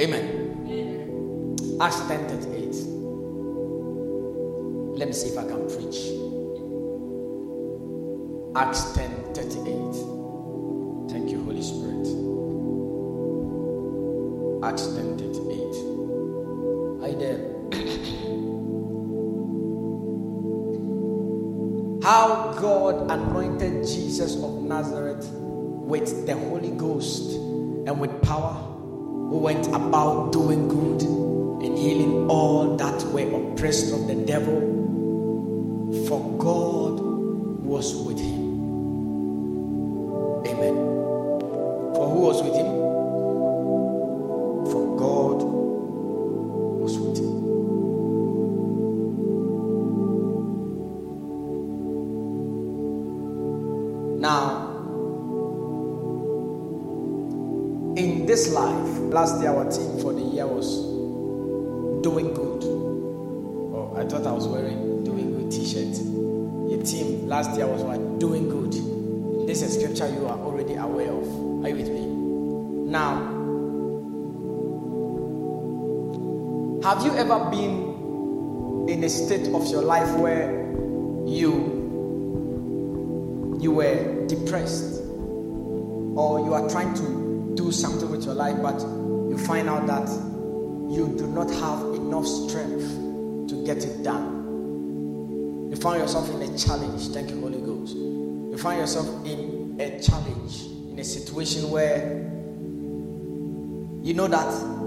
[0.00, 0.24] Amen.
[1.78, 2.72] Acts 10 38.
[4.96, 6.08] Let me see if I can preach.
[8.56, 9.74] Acts 10 38.
[11.10, 12.06] Thank you, Holy Spirit.
[14.64, 17.02] Acts 10 38.
[17.02, 17.40] Hi there.
[22.02, 28.69] How God anointed Jesus of Nazareth with the Holy Ghost and with power,
[29.30, 34.58] who went about doing good and healing all that were oppressed of the devil,
[36.08, 36.98] for God
[37.64, 38.49] was with him.
[77.00, 80.50] Have you ever been in a state of your life where
[81.26, 81.78] you
[83.58, 85.00] you were depressed?
[85.00, 90.10] Or you are trying to do something with your life but you find out that
[90.94, 92.84] you do not have enough strength
[93.48, 95.70] to get it done.
[95.70, 97.08] You find yourself in a challenge.
[97.14, 97.94] Thank you holy ghost.
[97.94, 102.26] You find yourself in a challenge in a situation where
[104.02, 104.79] you know that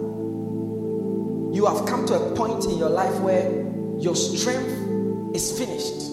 [1.54, 3.50] you have come to a point in your life where
[4.00, 6.04] your strength is finished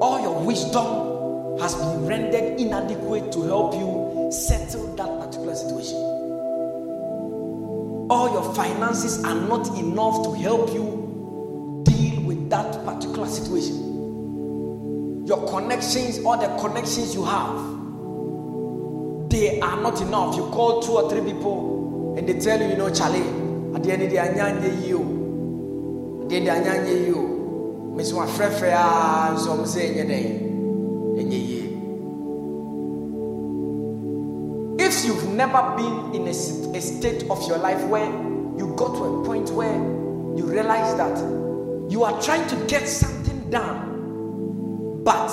[0.00, 5.96] all your wisdom has been rendered inadequate to help you settle that particular situation.
[8.08, 15.24] All your finances are not enough to help you deal with that particular situation.
[15.26, 17.56] Your connections, all the connections you have,
[19.30, 20.36] they are not enough.
[20.36, 21.75] You call two or three people
[22.16, 23.20] and they tell you, you know, Charlie,
[23.74, 26.20] at the end of the day, you.
[26.22, 27.36] At the end of the day, you.
[27.96, 30.26] Mesi wafrɛfrɛ a nso ɔmo sɛ ɛnyɛ dɛn
[31.16, 31.66] ɛnyɛ yie
[34.78, 36.30] if you've never been in a,
[36.76, 38.04] a state of your life where
[38.58, 39.74] you got to a point where
[40.36, 41.16] you realize that
[41.90, 45.32] you are trying to get something done but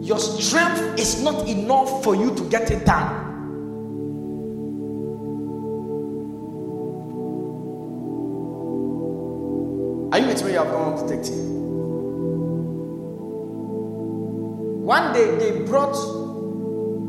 [0.00, 3.33] your strength is not enough for you to get it done
[14.84, 15.96] One day they brought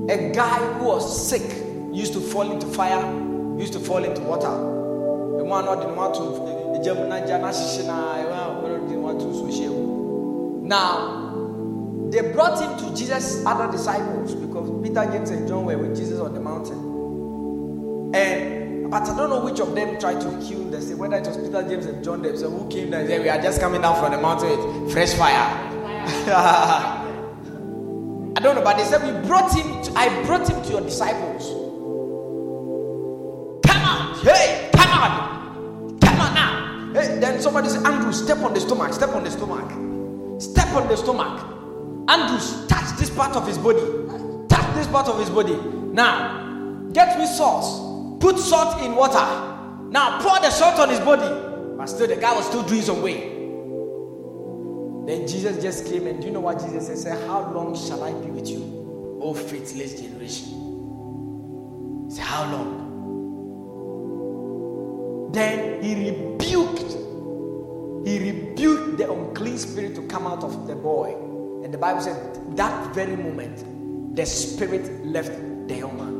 [0.09, 1.43] a guy who was sick,
[1.91, 3.03] used to fall into fire,
[3.59, 4.49] used to fall into water.
[10.67, 11.25] Now
[12.11, 16.19] they brought him to Jesus' other disciples because Peter, James, and John were with Jesus
[16.19, 16.77] on the mountain.
[18.15, 18.54] And
[18.95, 20.81] but I don't know which of them tried to kill them.
[20.81, 23.27] Say whether it was Peter, James, and John themselves who came there and said, We
[23.27, 25.35] are just coming down from the mountain with fresh fire.
[28.37, 29.83] I don't know, but they said we brought him.
[29.83, 31.45] To, I brought him to your disciples.
[33.67, 36.93] Come out, hey, come out, come on now.
[36.93, 39.71] Hey, then somebody said, Andrew, step on the stomach, step on the stomach,
[40.41, 41.41] step on the stomach.
[42.07, 42.39] Andrew,
[42.69, 43.81] touch this part of his body,
[44.47, 45.57] touch this part of his body.
[45.91, 47.84] Now, get me salt,
[48.25, 49.23] put salt in water.
[49.91, 51.29] Now pour the salt on his body.
[51.77, 53.33] But still, the guy was still doing some way.
[55.05, 56.97] Then Jesus just came, and do you know what Jesus said?
[56.97, 60.47] Said, How long shall I be with you, O faithless generation?
[62.09, 62.81] He said, How long?
[65.31, 66.93] Then he rebuked,
[68.07, 71.13] he rebuked the unclean spirit to come out of the boy.
[71.63, 75.31] And the Bible said, that very moment, the spirit left
[75.67, 76.14] the young man.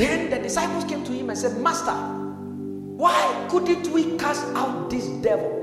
[0.00, 5.06] Then the disciples came to him and said, Master, why couldn't we cast out this
[5.20, 5.58] devil?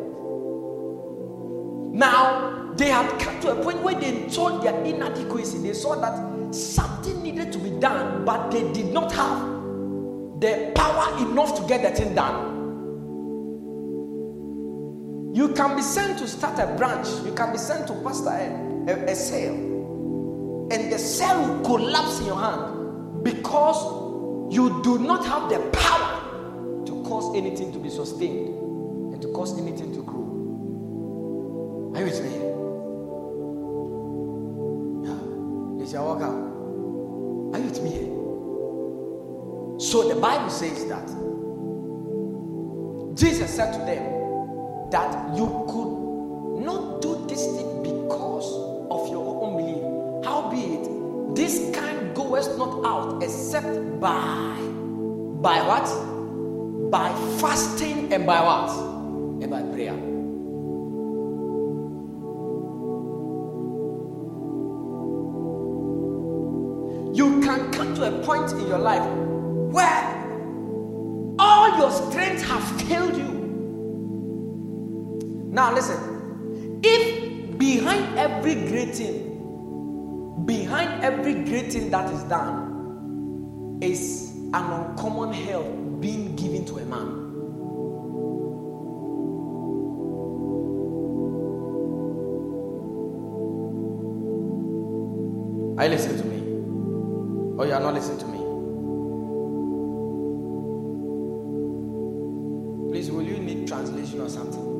[1.91, 5.57] Now, they had come to a point where they saw their inadequacy.
[5.67, 9.41] They saw that something needed to be done, but they did not have
[10.39, 12.53] the power enough to get the thing done.
[15.33, 18.51] You can be sent to start a branch, you can be sent to pastor a,
[18.87, 19.47] a, a
[20.69, 24.06] and the sale will collapse in your hand because
[24.49, 28.47] you do not have the power to cause anything to be sustained
[29.13, 31.91] and to cause anything to grow.
[31.93, 32.31] Are you with me?
[35.07, 35.19] Yeah.
[35.83, 36.37] This your oh, workout.
[37.53, 38.17] Are you with me?
[39.79, 41.07] So the Bible says that
[43.15, 48.47] Jesus said to them that you could not do this thing because
[48.89, 49.83] of your own belief.
[50.25, 54.55] Howbeit, this kind goeth not out except by
[55.41, 56.91] by what?
[56.91, 57.09] By
[57.39, 58.69] fasting and by what?
[59.41, 59.95] And by prayer.
[67.13, 69.07] You can come to a point in your life
[69.71, 70.17] where
[71.39, 73.37] all your strength have failed you.
[75.51, 82.76] Now listen, if behind every great thing, behind every great thing that is done,
[83.81, 87.27] is an uncommon help being given to a man.
[95.77, 96.37] Are you listening to me?
[97.59, 98.37] Or you are not listening to me?
[102.91, 104.76] Please, will you need translation or something?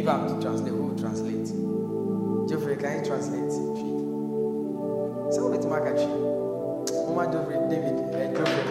[0.00, 1.46] If I'm to translate, who will translate?
[2.48, 3.52] Geoffrey, can you translate?
[5.32, 6.00] Someone with Margaret.
[7.06, 8.64] Mama Geoffrey, David, eh, Geoffrey.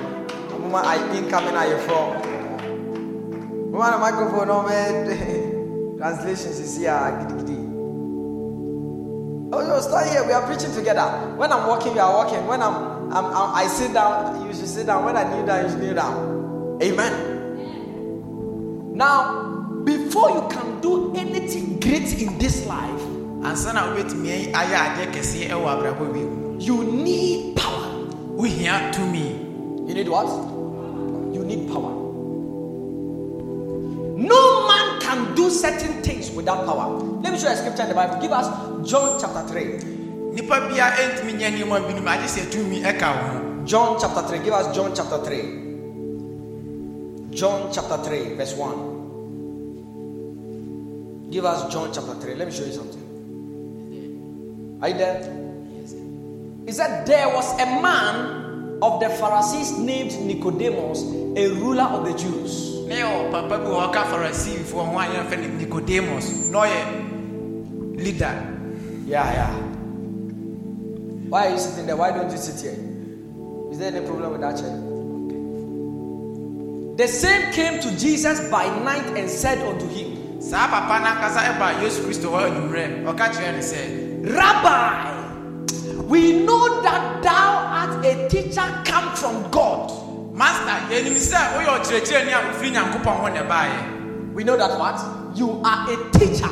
[0.60, 2.18] Mama, I incoming are you from?
[3.72, 5.98] Mama, the microphone, no man.
[5.98, 6.98] Translations is here.
[9.52, 10.24] Oh, you stand here.
[10.26, 11.36] We are preaching together.
[11.38, 12.46] When I'm walking, you are walking.
[12.48, 15.06] When I'm, I'm, I'm, i sit down, you should sit down.
[15.06, 16.80] When I kneel down, you should kneel down.
[16.82, 17.38] Amen.
[18.96, 19.49] Now,
[20.10, 23.02] before you can do anything great in this life,
[23.46, 27.86] ansa na wobɛtumi ayɛ adeɛ kɛseɛ ɛwɔ abrabɔ wi mu you need power.
[28.34, 29.38] wohia tumi
[29.88, 30.26] You need what?
[31.34, 31.94] You need power.
[34.18, 36.98] No man can do certain things without power.
[37.22, 38.18] Let me show you a scripture in the Bible.
[38.22, 38.48] Give us
[38.90, 40.34] John chapter 3.
[40.34, 44.40] nipa bia ɛntumi nyɛ nneɛma binom agye sɛ tumi ɛka wo ho John chapter 3.
[44.44, 45.70] Give us John chapter 3.
[47.30, 48.89] John chapter 3, verse 1.
[51.30, 52.36] Give us John chapter 3.
[52.36, 53.06] Let me show you something.
[54.82, 55.22] Are you there?
[56.66, 62.14] He said, There was a man of the Pharisees named Nicodemus, a ruler of the
[62.18, 62.70] Jews.
[62.90, 65.22] ne yɛ papa bi wɔ ɔka farisifoɔ ho no
[65.58, 66.62] nicodemus na
[68.04, 68.36] leader
[69.06, 69.54] Yeah, yeah.
[71.30, 71.96] Why are you sitting there?
[71.96, 72.78] Why don't you sit here?
[73.72, 74.76] Is there any problem with that chair?
[76.98, 81.42] The same came to Jesus by night and said unto him, saa papa no ankasa
[81.52, 83.82] ɛba yesu kristo hɔ anwummerɛ ɔka kyerɛ no sɛ
[84.20, 89.92] Rabbi, we know that thou art a teacher come from God.
[90.34, 93.96] master yɛnim sɛ woyɛ ɔkyerɛkyerɛni a wofiri nyankopɔn hɔ ne baeɛ
[94.34, 94.98] We know that what?
[95.36, 96.48] You are a teacher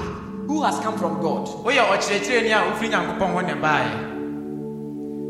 [0.48, 1.48] who has come from God.
[1.63, 4.18] woyɛ ɔkyerɛkyerɛni a wofiri nyankopɔn hɔ ne baeɛ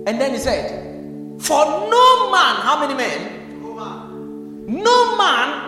[0.07, 0.65] And then he said,
[1.42, 3.33] For no man, how many men?
[4.68, 5.67] No man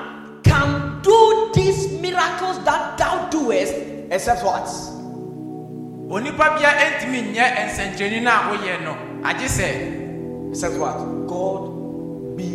[1.10, 3.74] do these miracles that thou doest
[4.12, 4.66] except what?
[6.10, 9.70] onipa bia ɛntumi nyɛ nsɛnkyerɛnni no a woyɛ no agye sɛ
[10.50, 10.98] Except what?
[11.28, 12.50] God be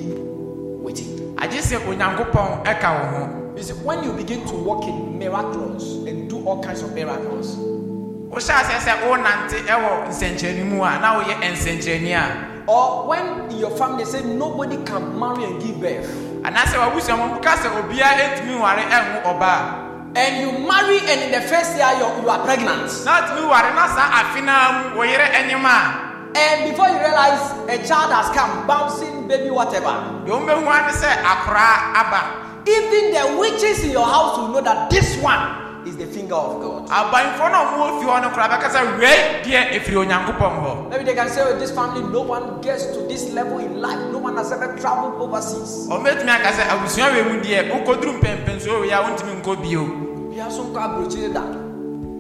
[0.83, 1.35] with you.
[1.39, 3.23] agye sɛ onyankopɔn ɛka wo ho
[3.57, 7.55] You see, when you begin to walk in miracles and do all kinds of miracles,
[7.55, 12.27] wohyɛ aseɛ sɛ wonante ɛwɔ nsɛnkyerɛnni mu a na woyɛ nsɛnkyerɛnni a
[12.67, 16.11] or when in your family say nobody can marry and give birth,
[16.45, 19.81] anaasɛ wabusua mu woka sɛ obiara ɛntumi nware ɛnwo ɔbaa.
[20.17, 23.75] And you marry and in the first year you you are pregnant, na atumi ware
[23.75, 26.37] na saa afe naa mu wo yere ɛnyem a.
[26.37, 29.95] And before you realize a child has come, bouncing baby whatever,
[30.27, 32.21] deɛ wobɛhu ane sɛ akoraa aba.
[32.67, 36.61] Even the witches in your house will know that this one is the finger of
[36.61, 36.89] God.
[36.89, 40.91] abanfoɔ no a ɔmowɔ fie hɔ no koraa bɛka sɛ wei deɛ ɛfiri onyankopɔn hɔ
[40.91, 43.99] Maybe they can say, oh, this family, no one gets to this level in life.
[44.13, 45.89] No one has ever traveled overseas.
[45.89, 49.85] ɔmɛtumi aka sɛ abusua wei mu deɛ wokɔduru mpɛmpɛnsuo wei a wontumi nkɔ bio
[50.31, 51.55] We have some car brochure that.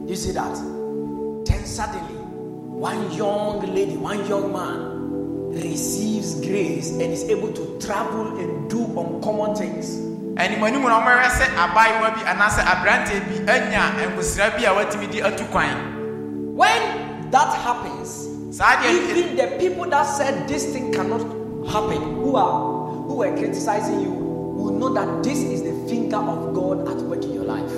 [0.09, 0.55] You see that?
[1.45, 8.39] Then suddenly, one young lady, one young man receives grace and is able to travel
[8.39, 10.14] and do uncommon things.
[10.37, 15.21] Animanimu na ɔmɛhwɛ sɛ abaayewa bi anaasɛ aberanteɛ bi anya nkosira bi a watumi de
[15.23, 15.93] atu kwan
[16.57, 21.23] When that happens, saa deɛ even the people that said this thing cannot
[21.67, 26.55] happen, who are who were criticizing you, will know that this is the finger of
[26.55, 27.71] God at work in your life.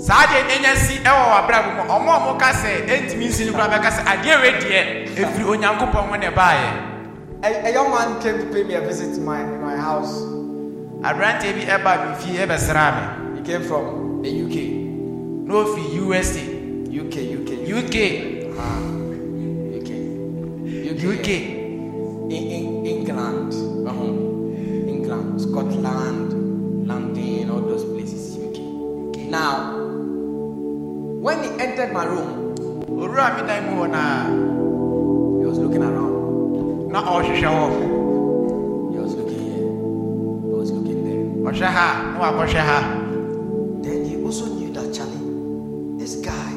[0.00, 3.52] saa deɛ ɛnya si ɛwɔ w'abrabɔ mu ɔmo a ɔmo ka sɛ ɛntumi nsi no
[3.52, 4.80] koraa bɛka sɛ adeɛ wei deɛ
[5.14, 6.70] ɛfiri onyankopɔn ho ne baeɛ
[7.44, 10.33] A, a young man came to pay me a visit to my, my house.
[11.08, 13.04] Aberanteɛ bi ɛba me fie ɛbɛsraa me.
[13.38, 14.56] He came from the UK.
[15.46, 16.40] na ofi usa
[16.88, 17.94] UK, UK, uk
[18.56, 18.80] Ah,
[19.76, 19.90] UK,
[21.12, 23.52] uk in, in England,
[23.86, 24.88] uh-huh.
[24.88, 26.32] England, Scotland,
[26.88, 29.28] London, all those places, UK.
[29.28, 29.76] Now,
[31.20, 32.54] when he entered my room,
[32.88, 34.02] owura mi dan mu hɔ na
[35.40, 36.14] he was looking around.
[36.92, 38.03] na ɔrehwehwɛ hɔ
[41.44, 42.78] ɔhwɛ ha na wakɔhwɛ ha
[43.84, 46.50] Then he also knew that Charlie, this guy,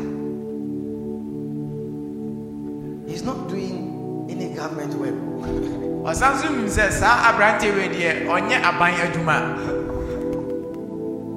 [3.06, 5.13] he's not doing any government work.
[6.08, 9.38] ɔsan so nim sɛ saa aberante wei deɛ ɔnyɛ aban adwuma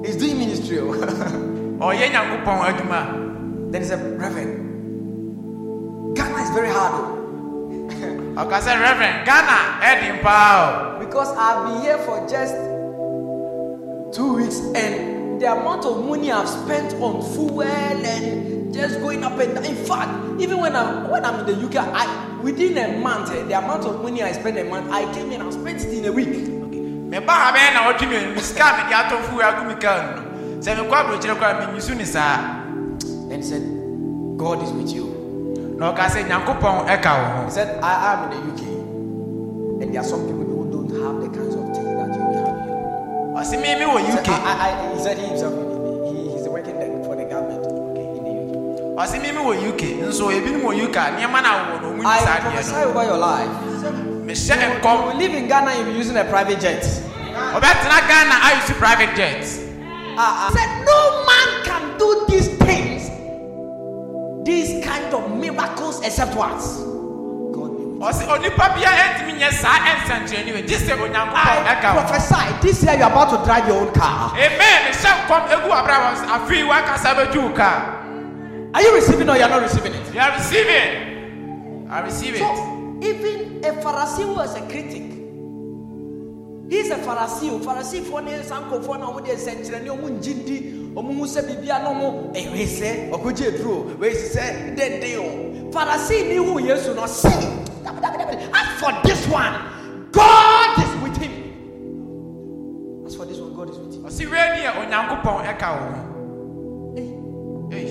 [0.06, 0.78] he's doing ministry.
[0.78, 0.94] oh.
[1.90, 3.00] ɔyɛ nyankopɔn adwuma
[3.72, 4.54] then he said, Reverend,
[6.16, 6.92] Ghana is very hard.
[6.94, 7.16] oh.
[8.40, 12.54] ɔka sɛ reverend ghana ɛden paa Because I've been here for just
[14.12, 19.38] two weeks and the amount of money I've spent on fuel and just going up
[19.38, 19.64] and down.
[19.64, 23.42] In fact, even when I'm when I'm in the UK, I within a month, eh,
[23.44, 26.04] the amount of money I spend a month, I came in and spent it in
[26.06, 26.28] a week.
[26.28, 26.66] o
[27.10, 30.14] meba ha bɛyɛ na ɔtwe mmienu mi sika a mede atɔ fuwe agu mi kaa
[30.14, 30.22] no
[30.62, 32.56] sɛ mekɔ aburokyerɛ koraa menyisu ne saa
[33.28, 33.62] Then he said,
[34.36, 35.06] God is with you.
[35.78, 38.62] na ɔka sɛ nyankopɔn ɛka wo ho He said, I am in the UK.
[39.82, 41.28] And there are some people who don't have the
[43.40, 45.54] He said, uk I, I, I, he said he himself,
[46.12, 48.32] he, he, he's working for the government okay, in the
[49.00, 49.22] UK.
[49.22, 53.04] me wɔ uk nso ebinom wɔ uk nneɛma no awɔ no nyi I prophesy over
[53.04, 53.48] your life.
[54.28, 56.84] mehyɛ You will live in Ghana, you'll be using a private jet.
[57.32, 59.44] ɔbɛtena ghana ayusi private jet
[60.18, 60.52] Ah, ah.
[60.52, 63.08] Said no man can do these things,
[64.44, 66.60] these kind of miracles, except what?
[68.00, 68.30] God be with you.
[68.30, 72.08] ɔse onipa bia ɛntumi nyɛ saa ɛnsɛnkyerɛnni wei gye sɛ onyankopɔn I ɛka wo ho
[72.08, 74.32] prophesy this year you're about to drive your own car.
[74.34, 77.96] amen mehyɛ nkɔm egu abrabɔ so afei wakasa bɛtu wo kaa
[78.72, 80.14] Are you receiving or you're not receiving it?
[80.14, 85.02] you are receiving i receive it So even a Pharisee who was a critic,
[86.70, 87.58] he's a Pharisee.
[87.64, 91.42] Pharisee for ne sanko for na omo de senkyerɛ ne omo ngidi omo hu sɛ
[91.48, 95.70] bibia no mo ewe sɛ ɔkɔgye duro we sɛ dende o.
[95.72, 97.59] Pharisee ni hu Yesu no say
[98.80, 99.54] for this one
[100.10, 101.32] God is with him.
[103.06, 104.02] As for this one God is with him.
[104.08, 106.02] ɔse wei deɛ onyankopɔn ɛka wo ho
[107.70, 107.86] Hey,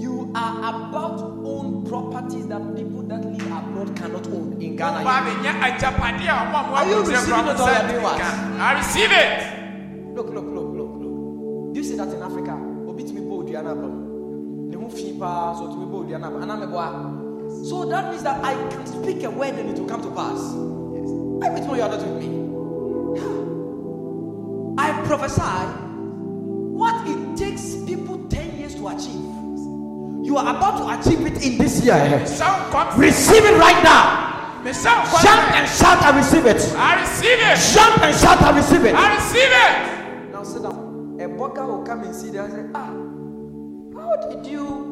[0.00, 4.98] you are about to own properties that people that live abroad cannot own in Ghana.
[5.02, 7.88] Ɔba abɛnya agyapadeɛ a ɔmo a mo Are you receiving it or you are nsa
[7.90, 8.16] doing what?
[8.16, 8.64] ntumi ka.
[8.64, 9.32] i receive it
[10.14, 11.74] Look, look, look, look, look.
[11.74, 12.54] Do you see that in Africa?
[12.86, 13.92] Obi timi bo odua na abam.
[14.70, 16.42] Ne ho fi pa so timi bo odua na abam.
[16.42, 17.21] Ana me boa.
[17.68, 20.40] So that means that I can speak a word and it will come to pass.
[21.44, 22.28] I bet you are not with me.
[24.78, 25.42] I prophesy
[26.72, 29.28] what it takes people 10 years to achieve.
[30.24, 31.94] You are about to achieve it in this year.
[32.96, 34.22] Receive it right now.
[34.64, 36.62] Jump and shout, I receive it.
[36.76, 38.94] i receive it Jump and shout, I receive it.
[38.94, 41.18] i receive it Now sit down.
[41.20, 42.92] A burger will come and see there and say, Ah,
[43.98, 44.91] how did you,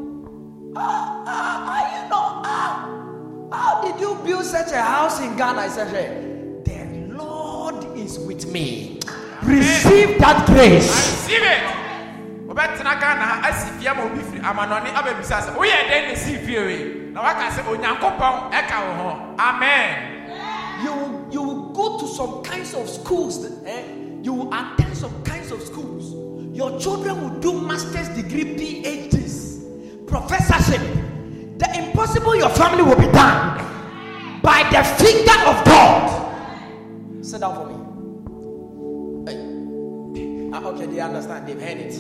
[0.77, 5.61] ah, ah, ah, you know, ah, how did you build such a house in Ghana?
[5.63, 6.27] I said, hey,
[6.65, 9.01] The Lord is with me.
[9.43, 10.87] Receive that grace.
[10.89, 11.77] receive it
[12.51, 16.37] wobɛtena ghana ha asi fie ma obi firi amanɔne abɛbisa sɛ woyɛ dɛn na sii
[16.45, 20.19] fie wei na waka sɛ onyankopɔn ɛka wo ho amen
[20.83, 23.45] You, will- you will go to some kinds of schools.
[23.67, 23.83] Eh?
[24.23, 26.15] You will attend some kinds of schools.
[26.57, 29.20] Your children will do master's degree, PhDs,
[30.11, 30.81] professorship.
[31.59, 33.59] The impossible, your family will be done
[34.43, 37.25] by the finger of God.
[37.25, 37.77] Sit down for me.
[39.31, 40.51] Hey.
[40.53, 41.47] Ah, okay, they understand.
[41.47, 41.93] They've heard it.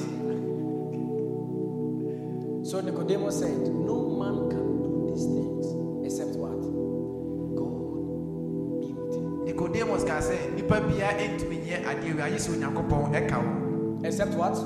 [2.66, 5.66] So Nicodemus said, No man can do these things
[6.04, 6.60] except what?
[7.56, 7.80] God
[9.50, 13.50] nicodemus ka sɛ nnipa biara ɛntumi nyɛ adeɛ wei ayɛ sɛ onyankopɔn ɛka wo
[14.04, 14.56] Except what?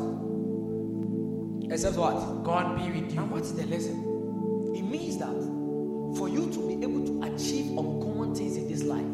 [1.70, 2.44] Except what?
[2.44, 4.72] god be with you And what's the lesson?
[4.74, 5.32] It means that
[6.18, 9.04] for you to be able to achieve uncommon things in this life,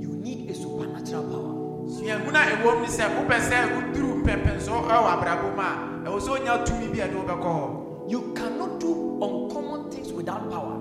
[0.00, 1.56] you need a supernatural power.
[1.90, 6.28] suahunu ɛwɔ mu sɛ wopɛ sɛ woduru mpɛmpɛnso ɛwɔ eh, abrabɔ mu a ɛwɔ sɛ
[6.30, 10.76] wonya tumi bi a ɛde wobɛkɔ hɔ You cannot do uncommon things without power.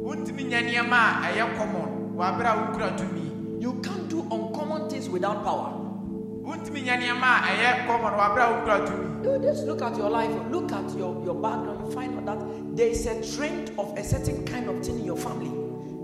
[0.00, 4.88] wontumi nyɛ nneɛma a ɛyɛ common wɔ aberɛ a wokura tumi You can't do uncommon
[4.90, 5.72] things without power.
[6.44, 9.96] wontumi nyɛ nneɛma a ɛyɛ common wɔ aberɛ a wokura tumi You just look at
[9.96, 13.70] your life, look at your, your background, you find out that there is a trend
[13.78, 15.52] of a certain kind of thing in your family.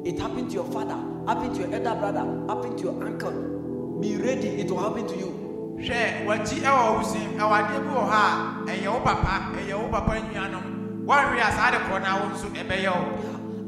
[0.09, 0.97] It happened to your father,
[1.27, 3.99] happened to your elder brother, happened to your uncle.
[4.01, 5.49] Be ready, it will happen to you.
[5.79, 7.03] hwɛ w'akyi ɛwɔ wo
[7.39, 10.67] ɛwɔ adeɛ bi wɔ hɔ a ɛyɛ wo papa ɛyɛ wo papa nuanom
[11.07, 13.07] wɔnwe a saa de korɔ no a wo nso ɛbɛyɛ wo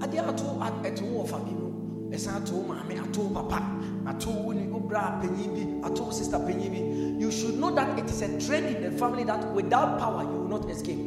[0.03, 0.45] adeɛ ato
[0.83, 1.67] ɛto wo wɔ fa bi no
[2.11, 3.63] ɛsan ato wo maame ato wo papa
[4.07, 7.21] ato wo ne wo bra panyin bi ato wo sister panyin bi.
[7.21, 10.31] You should know that it is a trend in the family that without power you
[10.41, 10.99] will not escape.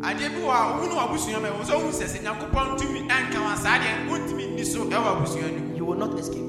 [0.00, 3.00] Adeɛ bi wɔ a wo ne w'abusua ma ɛwɔ sɛ wohu sɛ sɛ nyankopɔn tumi
[3.08, 6.48] ɛnka wa saa deɛ wontumi nni so ɛwɔ abusua no you will not escape.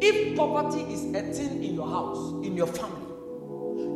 [0.00, 3.06] If poverty is a thing in your house in your family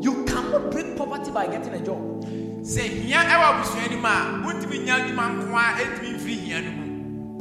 [0.00, 2.24] you cannot break poverty by getting a job.
[2.64, 6.60] Sɛ hia ɛwɔ abusua no mu a wontumi nya adwuma nko a ɛntumi mfiri hia
[6.62, 6.84] no mu.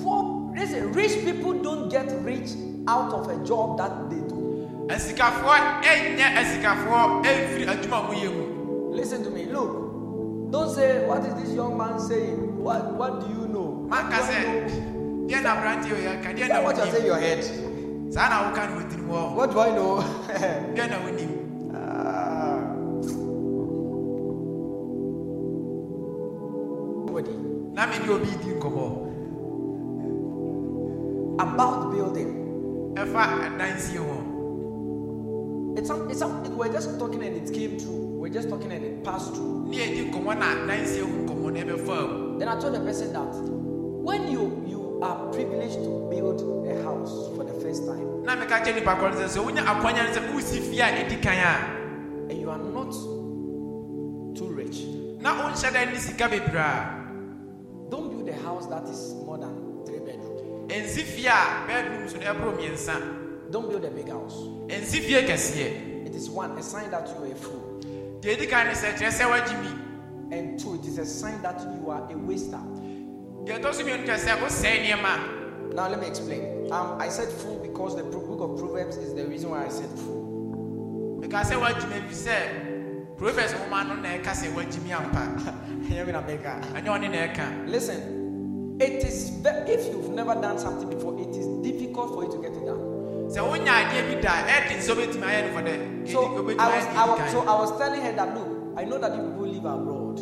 [0.03, 2.51] Poor listen rich people don't get rich
[2.87, 4.67] out of a job that they do.
[4.89, 8.43] Asikafoɔ ɛnyɛ asikafoɔ ɛmfiri adwuma a moyɛ mu.
[8.95, 9.45] Listen to me.
[9.45, 9.83] Look
[10.53, 12.61] don't say what is this young man saying?
[12.61, 13.87] What what do you know?
[13.89, 15.27] Do sɛ I know?
[15.27, 15.97] deɛ na aberanteɛ wɔ
[16.37, 17.43] Is na that what you're saying in your head?
[18.13, 19.97] Saa na woka no wɔtirim hɔ what do i know?
[20.75, 21.31] Deɛ na wonim
[21.73, 22.59] Ah.
[27.07, 27.33] Nobody.
[27.73, 28.85] na mene obi di nkɔmmɔ.
[31.39, 32.42] About building.
[32.42, 32.42] ɛfa adansie ho
[35.75, 38.03] it's some, it's some, we're just talking and it came true.
[38.19, 39.65] We're just talking and it passed through.
[39.67, 43.11] Ne yɛdi nkɔmmɔ na adansie ho nkɔmmɔ na ɛbɛfaa mu then i told the person
[43.13, 43.33] that
[44.03, 48.61] when you you are privileged to build a house for the first time na meka
[48.63, 51.37] kyɛ nipa kɔ no sɛ sɛ wonya akwanya no sɛ wosi fie a ɛdi kan
[51.37, 52.91] a and you are not
[54.37, 54.83] too rich.
[55.19, 57.03] Na wonhyɛ da ne sika bebree a
[57.89, 60.32] don't build a house that is more than three bedroom
[60.67, 64.35] ɛnsi fie a bedrooms no ɛboro mmiɛnsa don't build a big house.
[64.67, 67.79] Ɛnsi fie kɛseɛ it is one a sign that you are a fool.
[68.21, 71.41] Deɛ ɛdi kan ne sɛ kyerɛ sɛ woagye mi and two it is a sign
[71.41, 72.59] that you are a waster.
[73.45, 76.71] Deɛ ɛtɔ so mmienu kyerɛ sɛ wosɛe nneɛma Now let me explain.
[76.71, 79.89] Um, I said fool because the book of Proverbs is the reason why I said
[79.99, 81.19] fool.
[81.21, 85.85] meka sɛ woagye mi ɛfiri sɛ proverbs nwoma no na ɛka sɛ woagye mi ampa.
[85.87, 86.61] Hear me now, Becca.
[86.73, 88.22] ɛnyɛ ɔne na ɛka Listen,
[88.83, 92.51] it is if you've never done something before, it is difficult for you to get
[92.51, 93.03] it done.
[93.33, 96.67] sɛ wonya adeɛ bi da ɛde nso bɛtumi ayɛ no fɔ dɛ So wobɛtumi I
[96.75, 99.47] was, I was, so I was telling her that look, I know that you people
[99.47, 100.17] live abroad,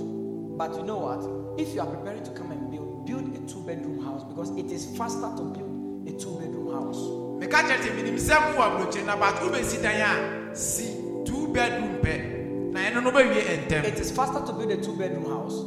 [0.57, 1.59] but you know what?
[1.59, 4.85] If you are preparing to come and build, build a two-bedroom house because it is
[4.97, 7.01] faster to build a two-bedroom house.
[7.41, 10.95] meka kyerɛ sɛ menim sɛ mo wɔ na but wobɛsi dan a si
[11.25, 14.95] two bedroom pɛ na ɛno no wobɛwie ɛntɛm It is faster to build a two
[14.95, 15.57] bedroom house.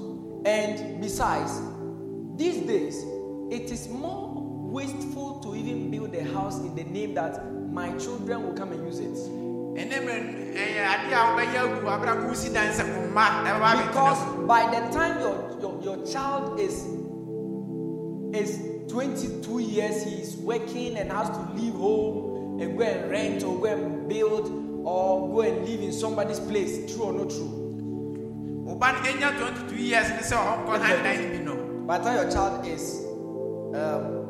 [0.47, 1.53] And besides,
[2.37, 3.05] these days,
[3.51, 8.43] it is more wasteful to even build a house in the name that my children
[8.45, 9.17] will come and use it.
[9.75, 13.09] ɛnɛ mmerɛ no ɛyɛ eh, adeɛ a wobɛyɛ agu abrɛ ko wosi dan sɛ wo
[13.11, 16.87] mma ɛbɛba abɛtena Because by the time your, your, your child is
[18.35, 23.43] is 22 years, he is working and has to leave home and go and rent
[23.43, 24.47] or go and build
[24.85, 26.93] or go and live in somebody's place.
[26.95, 27.65] True or not true?
[28.65, 28.75] wo
[31.87, 32.17] ba no ɛnya 22 years ne sɛ ɔnkɔ handan no bi no By the time
[32.23, 33.05] your child is
[33.75, 34.25] um,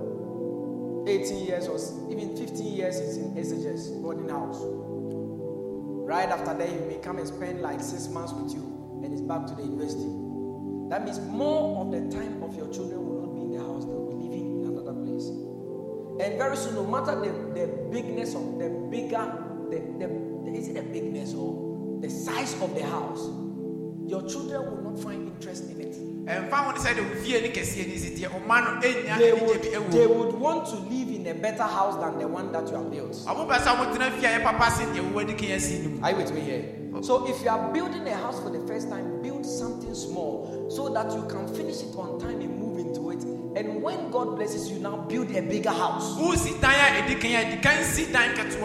[1.07, 1.79] 18 years or
[2.11, 4.59] even 15 years, is in SHS boarding house.
[4.61, 9.21] Right after that, he may come and spend like six months with you and he's
[9.21, 10.11] back to the university.
[10.90, 13.85] That means more of the time of your children will not be in the house,
[13.85, 15.29] they will be living in another place.
[16.21, 19.31] And very soon, no matter the, the bigness of the bigger,
[19.71, 23.29] the, the is it the bigness or the size of the house,
[24.07, 25.95] your children will not find interest in it.
[26.27, 29.19] ɛmfa ho ne sɛ de wo fie ne kɛseɛ ne si deɛ ɔma no ɛnya
[29.19, 32.67] they anigye would, they want to live in a better house than the one that
[32.69, 33.12] you have built.
[33.12, 36.64] sɛ fie a yɛ papa deɛ adi no mu Are you with me here?
[37.03, 40.88] So, if you are building a house for the first time, build something small so
[40.90, 42.63] that you can finish it on time and move.
[43.57, 46.17] And when God blesses you, now build a bigger house.
[46.19, 48.57] wosi dan a ɛdi kan a ɛdi kan si dan That's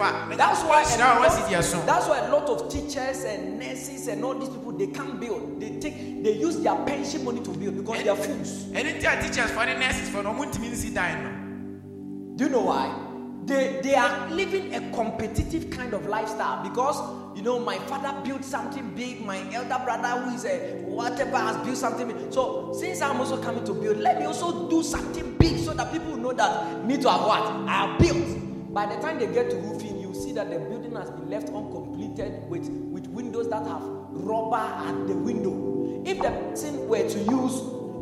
[0.64, 4.24] why, a hyira a wasi lot, that's why a lot of teachers and nurses and
[4.24, 5.60] all these people they can't build.
[5.60, 8.64] They take they use their pension money to build because they are fools.
[8.72, 12.44] ɛne nti a teachers for ne nurses fɔ no ɔmo ntumi nsi dan no Do
[12.44, 13.09] you know why?
[13.44, 16.96] They, they are living a competitive kind of lifestyle because
[17.36, 21.56] you know my father built something big, my elder brother who is a whatever has
[21.64, 22.32] built something big.
[22.32, 25.90] So since I'm also coming to build, let me also do something big so that
[25.92, 28.72] people know that me to have what I have built.
[28.74, 31.48] By the time they get to roofing, you see that the building has been left
[31.48, 36.02] uncompleted with, with windows that have rubber at the window.
[36.06, 37.60] If the person were to use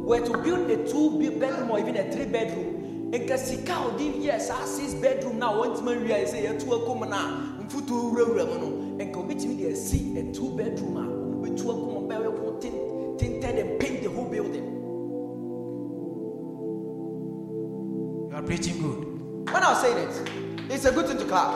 [0.08, 2.77] were to build a two bedroom or even a three bedroom
[3.12, 7.08] nka sika a ɔde yɛ saa six bedroom na wɔntumi awia yɛ sɛ yɛtu akom
[7.08, 7.18] na
[7.60, 8.68] mfutuo wurawura mu no.
[9.04, 12.72] Nka obɛtumi de asi a two bedroom a ɔmo bɛtu akom ɔbɛyɛ ko tin
[13.18, 14.64] tinted and paint the whole building.
[18.30, 19.50] You are preaching good.
[19.52, 21.54] When I was saying it it's a good thing to clap.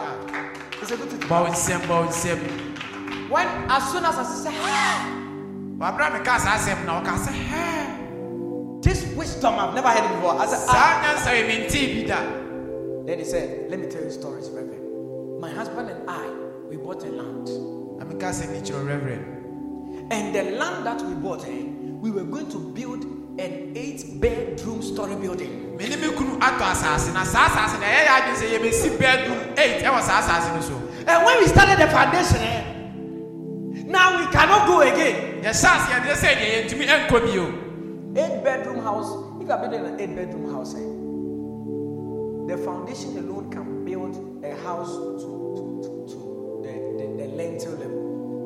[0.81, 4.17] It's a good thing to bɔ wo nsɛm bɔ wo nsɛm When as soon as
[4.17, 5.07] I said, "Ah,
[5.79, 7.82] wabra me ka saa asɛm na ɔka sɛ hɛ
[8.83, 10.39] this wisdom I've never heard it before.
[10.39, 12.43] I said, ah.
[13.07, 15.41] Then he said, Let me tell you stories, Reverend.
[15.41, 16.29] My husband and I,
[16.69, 17.49] we bought a land.
[20.11, 21.63] And the land that we bought, eh,
[22.01, 23.05] we were going to build
[23.41, 25.77] an eight bedroom story building.
[25.77, 29.39] mene me kunu atɔ asase na saa asase na ɛyɛ yɛ adwene sɛ yɛbɛsi bedroom
[29.57, 30.75] 8 ɛwɔ saa asase no so
[31.07, 32.63] And when we started the foundation, eh,
[33.87, 35.43] now we cannot go again.
[35.43, 37.62] yɛhyɛ ase yɛde sɛ deɛ yɛntumi ɛnkɔ bio
[38.15, 39.11] Eight bedroom house.
[39.41, 40.81] If you are building an eight bedroom house, eh,
[42.47, 46.19] the foundation alone can build a house to, to, to, to
[46.63, 48.03] the, the, the lintel level.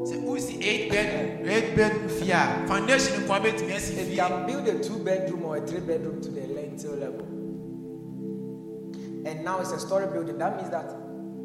[0.06, 4.46] sɛ wosi 8 bedroom 8 bedroom fie a foundation nkoa bɛtumi asi It fie can
[4.46, 7.26] build a two bedroom or a three bedroom to the lintel level.
[9.26, 10.38] And now it's a story building.
[10.38, 10.94] That means that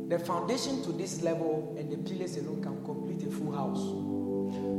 [0.09, 3.81] the foundation to this level and the pillars alone can complete a full house.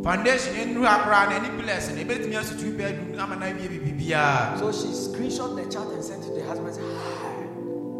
[0.02, 4.58] Foundation nnuru akoraa na ɛne pillars no ɛbɛtumi asi 2 bedroom ama na awie biribibiaa
[4.58, 6.74] So she screenshot the chart and sent it to the husband.
[6.74, 7.42] Said, "Ah,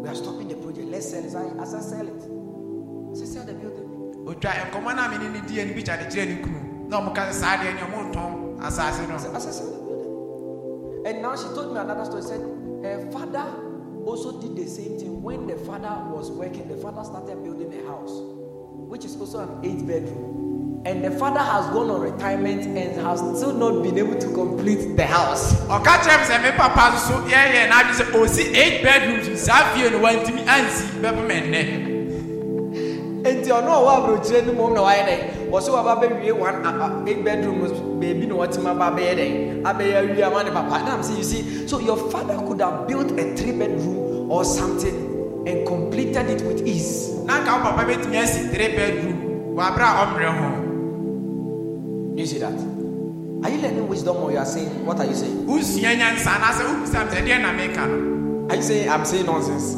[0.01, 0.87] we are stopping the project.
[0.91, 1.33] Let's sell it.
[1.61, 2.21] As I sell it,
[3.17, 3.87] said, sell the building.
[4.25, 7.21] ɔtwa nkɔmmɔ no a mene ne diɛ no bi kyade kyerɛ ne kunu na ɔmoka
[7.29, 11.05] sɛ saa deɛ ne ɔmontɔn asase no I said, I said, sell the building.
[11.07, 12.21] And now she told me another story.
[12.23, 12.41] Said
[12.83, 13.45] her father
[14.05, 15.21] also did the same thing.
[15.23, 18.11] When the father was working, the father started building a house,
[18.91, 20.42] which is also an eight bedroom.
[20.85, 24.97] And the father has gone on retirement and has still not been able to complete
[24.97, 25.53] the house.
[25.71, 29.89] ɔka kyerɛ m sɛ me papa nso yɛyɛ n'adwe sɛ ɔsi 8 bedrooms saa fie
[29.89, 31.61] no wantumi ansi bɛpema nnɛ.
[33.23, 35.15] Nti ɔno a ɔwɔ aburokyire no mu na wayɛ dɛ
[35.49, 37.69] wɔsɛ waba bɛwie one a- a- eight bedroom no
[38.01, 39.25] baabi na wɔtema aba abɛyɛ dɛ
[39.63, 40.83] abɛyɛ awie ama ne papa.
[40.83, 44.43] Na I'm saying you see so your father could have built a three bedroom or
[44.43, 47.07] something and completed it with ease.
[47.23, 50.62] Na nka wo papa bɛtumi asi 3 bedroom wɔ aberɛ a ɔmmerɛ
[52.13, 52.53] ho you see that?
[52.53, 55.45] Are you learning wisdom or you are saying what are you saying?
[55.47, 59.25] Wosua nyansa anaasɛ wobisa m sɛ deɛ na meka no are you saying I'm saying
[59.25, 59.75] nonsense?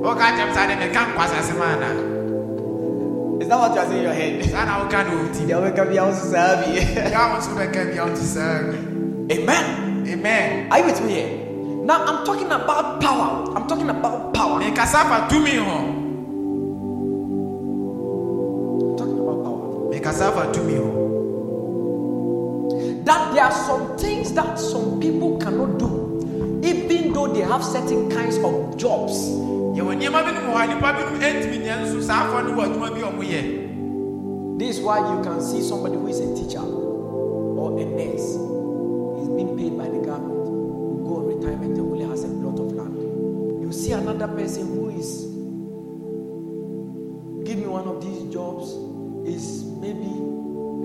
[0.00, 1.90] Woka kyerɛ m saa deɛ meka nkwasasɛm ana
[3.42, 4.44] is that what you are saying in your head?
[4.50, 6.68] Saa na woka ne ɔti deɛ wɔbɛka bi a wɔsɛ saa bi
[7.10, 8.78] ya wo nso bɛka bia wote saa bi
[9.34, 9.86] amen.
[10.08, 10.70] Amen.
[10.70, 11.30] Are you with me here?
[11.84, 13.52] Now I'm talking about power.
[13.56, 14.62] I'm talking about power.
[14.62, 16.04] I'm tumi ho
[18.96, 20.95] talking about power
[23.06, 28.10] that there are some things that some people cannot do, even though they have certain
[28.10, 29.14] kinds of jobs.
[29.76, 32.90] yɛwɔ nneɛma binom hɔ a nnipa binom ɛntumi nyɛ nso saa afɔ no wɔ adwuma
[32.90, 37.78] bi a ɔmoyɛ This is why you can see somebody who is a teacher or
[37.78, 38.40] a nurse.
[39.20, 42.58] He's being paid by the government, will go on retirement and only has a plot
[42.58, 42.96] of land.
[43.62, 45.26] You see another person who is
[47.44, 48.72] give me one of these jobs,
[49.28, 50.10] is maybe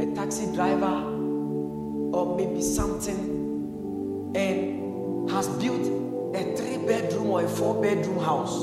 [0.03, 1.11] a taxi driver
[2.13, 5.88] or maybe something and has built
[6.36, 8.56] a three bedroom or a four bedroom house.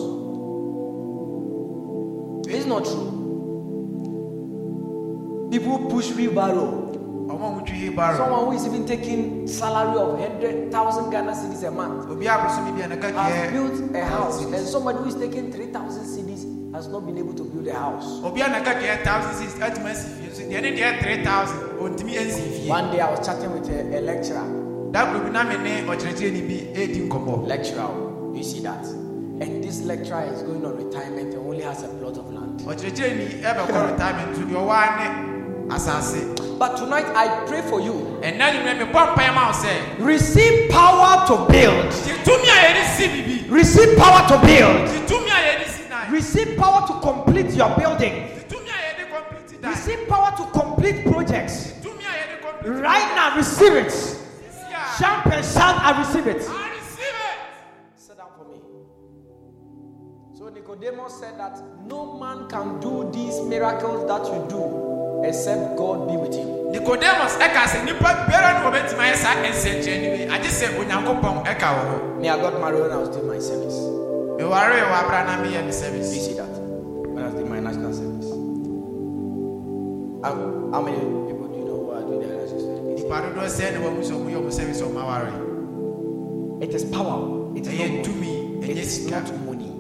[2.49, 3.15] It's not true.
[5.51, 6.89] People push wheelbarrow.
[7.29, 11.63] ɔmo a wotwi hebaro Someone who is even taking salary of hundred thousand Ghana cedis
[11.67, 15.15] a month obi abosome bi a naka has built a house, and somebody who is
[15.15, 18.23] taking three thousand cedis has not been able to build a house.
[18.23, 21.59] obi a naka deɛ thousand six fie so deɛ ne deɛ three thousand
[22.07, 24.47] fie One day I was chatting with a, a lecturer.
[24.93, 27.91] da kuro bi na me ne ɔkyerɛkyerɛni bi ɛdi nkɔmmɔ Lecturer,
[28.37, 28.85] you see that?
[29.43, 32.61] And this lecturer is going on retirement and only has a plot of land.
[32.61, 37.95] ɔkyerɛkyerɛni ɛbɛkɔ retirement so deɛ ɔwɔ a ne asase But tonight I pray for you.
[38.23, 41.91] ɛnna nwummerɛ mebɔ mpaeɛ ma wo sɛ Receive power to build.
[42.07, 44.87] gye tumi a yɛde si bibi Receive power to build.
[45.11, 45.78] tumi a si
[46.11, 48.31] Receive power to complete your building.
[49.63, 51.75] Receive power to complete projects.
[52.65, 53.93] Right now, receive it.
[54.99, 56.43] Jump and shout, I receive it.
[56.49, 57.39] I receive it
[57.97, 58.61] Sit down for me.
[60.37, 66.09] So Nicodemus said that no man can do these miracles that you do except God
[66.09, 66.71] be with you.
[66.71, 71.69] nicodemus ɛka sɛ nnipa biara ne wɔbɛtumi ayɛ saa nsɛnkyerɛnne wei agye sɛ onyankopɔn ɛka
[71.75, 73.88] wo ho Me, I got married when I was doing my service.
[74.39, 76.47] Mewaree wɔ abra na meyɛ me You service see that?
[76.47, 78.31] When I doing my national service.
[80.23, 80.35] How,
[80.73, 83.03] how many people do you know who are doing their national service?
[83.03, 85.49] nipa dodoɔ sɛ ne wahu sɛ ɔmoyɛ ɔmo service ɔma ware
[86.63, 87.57] It is power.
[87.57, 88.61] It is not money.
[88.63, 89.71] It is not money.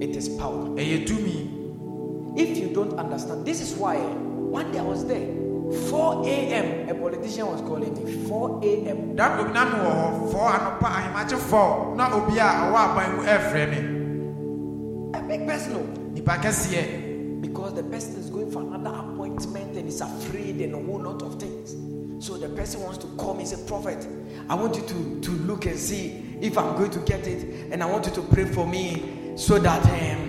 [0.00, 0.74] It is power.
[0.76, 5.45] If you don't understand, this is why one day I was there.
[5.72, 6.88] 4 a.m.
[6.88, 8.26] A politician was calling me.
[8.28, 9.16] 4 a.m.
[9.16, 13.16] da obi na me wɔ hɔ fɔ anɔpa ahemakye fɔ na obi a ɔwɔ aban
[13.16, 15.72] mu ɛfrɛ me A big person.
[15.76, 16.12] oh.
[16.12, 20.78] nipa kɛseɛ because the person is going for another appointment and is afraid and a
[20.78, 21.76] whole lot of things.
[22.24, 24.06] So the person wants to call me and say, Prophet,
[24.48, 27.82] I want you to, to look and see if I'm going to get it, and
[27.82, 30.25] I want you to pray for me so that um,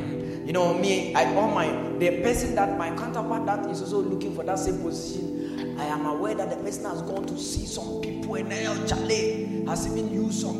[0.47, 1.67] you know me, I all my
[1.99, 5.75] the person that my counterpart that is also looking for that same position.
[5.77, 9.67] I am aware that the person has gone to see some people and El Chale
[9.67, 10.57] has even used some.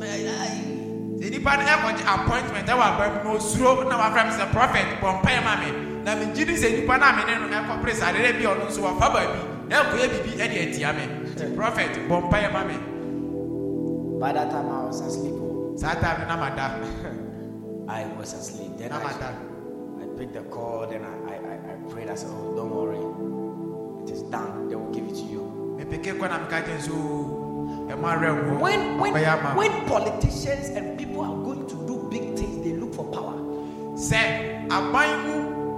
[1.17, 5.21] sɛ nipa ɛkɔgye appointment ɛwɔ aba mu na osuro na wafra mi sɛ prophet bɔ
[5.21, 5.69] mpaeɛ ma mi
[6.05, 8.43] na mi gyi di sɛ nipa na mi ne no ɛkɔ pere sa adeɛ bi
[8.45, 12.77] ɔno nso wafa baabi na ɛkɔyɛ bibi ɛde atia mi Nti, prophet bɔ ma mi
[14.19, 15.33] By that time I was asleep.
[15.77, 16.71] saa mi na ma da
[17.89, 18.77] I was asleep.
[18.77, 19.29] Then na ma da
[20.17, 22.09] picked the call, then I, I, I, I prayed.
[22.09, 24.03] I said, Oh, don't worry.
[24.03, 24.67] It is done.
[24.69, 25.43] They will give it to you.
[25.77, 26.95] mi peke kɔ na mi ka gye nso
[27.91, 32.07] ɛmo awɛ wo When when, ɔbɛyɛ ama when politicians and people are going to do
[32.09, 33.37] big things, they look for power.
[33.93, 35.35] sɛ aban mu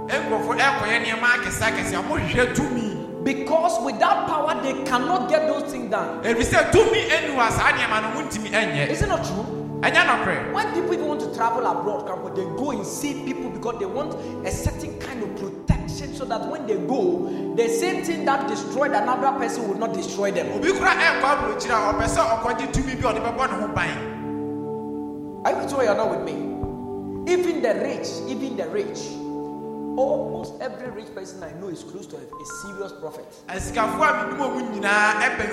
[0.08, 5.70] nkurɔfo ɛkɔyɛ nneɛma akɛse akɛse a wɔhwehwɛ tumi Because without power, they cannot get those
[5.70, 6.22] things done.
[6.24, 9.59] efisɛ tumi enu a saa nneɛma no ho ntumi ɛnyɛ Is it not true?
[9.80, 13.50] Ɛnyɛ nɔkorɛ When people even want to travel abroad, Kampo, they go and see people
[13.50, 14.14] because they want
[14.46, 18.92] a certain kind of protection so that when they go, the same thing that destroyed
[18.92, 20.52] another person will not destroy them.
[20.52, 23.68] obi kura ɛkɔ aburokyire a ɔpɛ sɛ ɔkɔgye tumi bi a ɔde bɛbɔ ne ho
[23.74, 23.98] ban
[25.46, 26.34] Are you me or you're not with me?
[27.32, 28.98] Even the rich, even the rich,
[29.96, 33.24] almost every rich person I know is close to a, a serious prophet.
[33.48, 33.78] nyinaa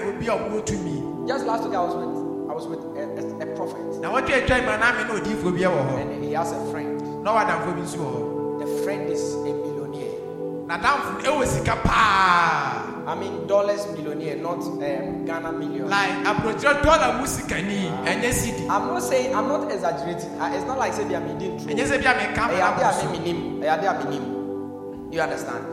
[0.09, 2.26] obi a tumi Just last week I was with
[2.57, 3.03] was with a,
[3.45, 6.23] a, a prophet, na wɔtwe atwa ma na me ne odiyifoɔ bi ɛwɔ hɔ and
[6.23, 6.97] he has a friend.
[7.23, 10.17] na ɔwadamfoɔ bi nso wɔ hɔ The friend is a millionaire.
[10.65, 15.87] nadamfo no ɛwɔ sika paa I mean dollars millionaire, not um, Ghana million.
[15.89, 20.31] like aburokyire dɔla mu sikani ɛnyɛ sidi I'm not saying I'm not exaggerating.
[20.41, 21.67] Uh, It's not like saying I'm eating true.
[21.75, 23.61] ɛnyɛ sɛ bi a meka Ɛyɛ ade a so me minim.
[23.61, 25.11] Ɛyɛ ade a me nim.
[25.13, 25.63] You understand?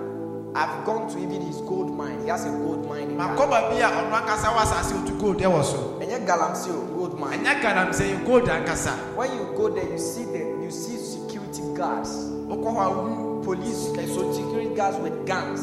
[0.57, 2.21] I've gone to even his gold mine.
[2.23, 3.11] He has a gold mine.
[3.11, 3.35] in Ghana.
[3.35, 7.19] makɔ baabi a ɔno ankasa wɔ asase otu gold ɛwɔ so Ɛnyɛ galamsey o, gold
[7.19, 7.41] mine.
[7.45, 11.63] ɛnyɛ galamsey yɛ gold ankasa When you go there, you see the you see security
[11.75, 12.11] guards,
[12.47, 15.61] wokɔ hɔ a wohu police, uh, so security guards with guns.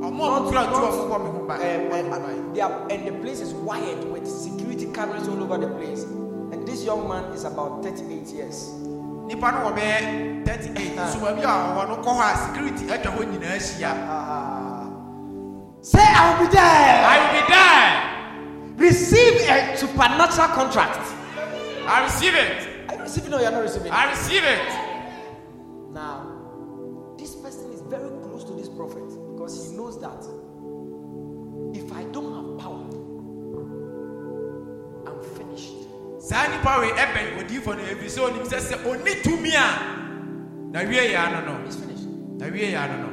[0.00, 1.60] ɔmo ɔkura tu ɔmo bɔ me ho ban
[1.92, 5.66] Um, um, they are, and the place is wired with security cameras all over the
[5.74, 6.04] place.
[6.04, 8.70] And this young man is about 38 years.
[9.30, 9.98] Nipa no wɔ bɛyɛ
[10.46, 11.06] thirty eight Ah.
[11.06, 14.86] nso baabi a ɔwɔ no kɔ hɔ a security atwa hɔ nyinaa ahyia Ah.
[15.82, 17.06] say, I will be there.
[17.12, 17.90] I will be there
[18.76, 20.98] receive a supernatural contract.
[21.86, 23.92] I receive it Are you receiving or you're not receiving?
[23.92, 24.60] I receive it
[36.30, 39.66] saa nipa wei ɛbɛn odiifo no ebi sɛ onim sɛ sɛ oni tumi a
[40.72, 41.54] na wie yɛ ano no
[42.38, 43.08] na wie yɛ ano no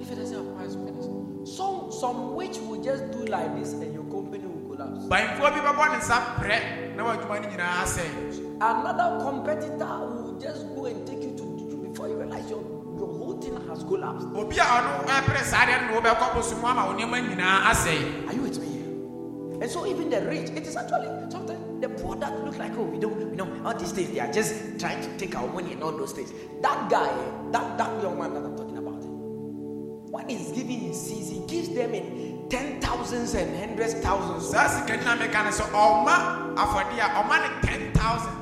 [0.00, 1.10] If he doesn't power, he's finished.
[1.56, 5.02] Some some witch will just do like this and your company will collapse.
[5.10, 6.58] banfoɔ bi bɛbɔ ne nsa prɛ
[6.96, 8.06] na wɔadwuma no nyinaa asɛ
[8.60, 11.44] Another competitor will just go and take you to
[11.90, 12.62] before you realize your
[12.98, 14.28] your whole thing has collapsed.
[14.36, 18.28] obi a ɔno ɛpere saa deɛ no na wɔbɛkɔ bosom ama wo nneɛma nyinaa asɛe
[18.28, 19.60] Are you with me here?
[19.60, 21.47] And so even the rich, it is actually sometimes
[21.80, 24.32] the poor that look like oh we don't you know all these things they are
[24.32, 26.32] just trying to take our money and all those things.
[26.62, 27.10] That guy,
[27.52, 29.02] that that young man that I'm talking about,
[30.10, 34.50] when he's giving his seeds, he gives them in ten thousands and hundreds thousands.
[34.50, 36.14] saa sika no na meka no sɛ ɔma
[36.56, 38.34] afɔdeɛ a ɔma ne ten thousands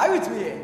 [0.00, 0.60] Are you with me here?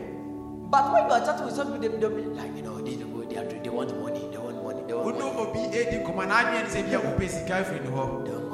[0.71, 2.97] But when you are chatting with some people, they, they'll be like, you know, they,
[2.97, 6.63] they, they want money, they want money, they want money, obi edi nkɔmmɔ na adwene
[6.65, 8.46] ne sɛ bia wopɛ sika afiri ne hɔ they want money, they want money.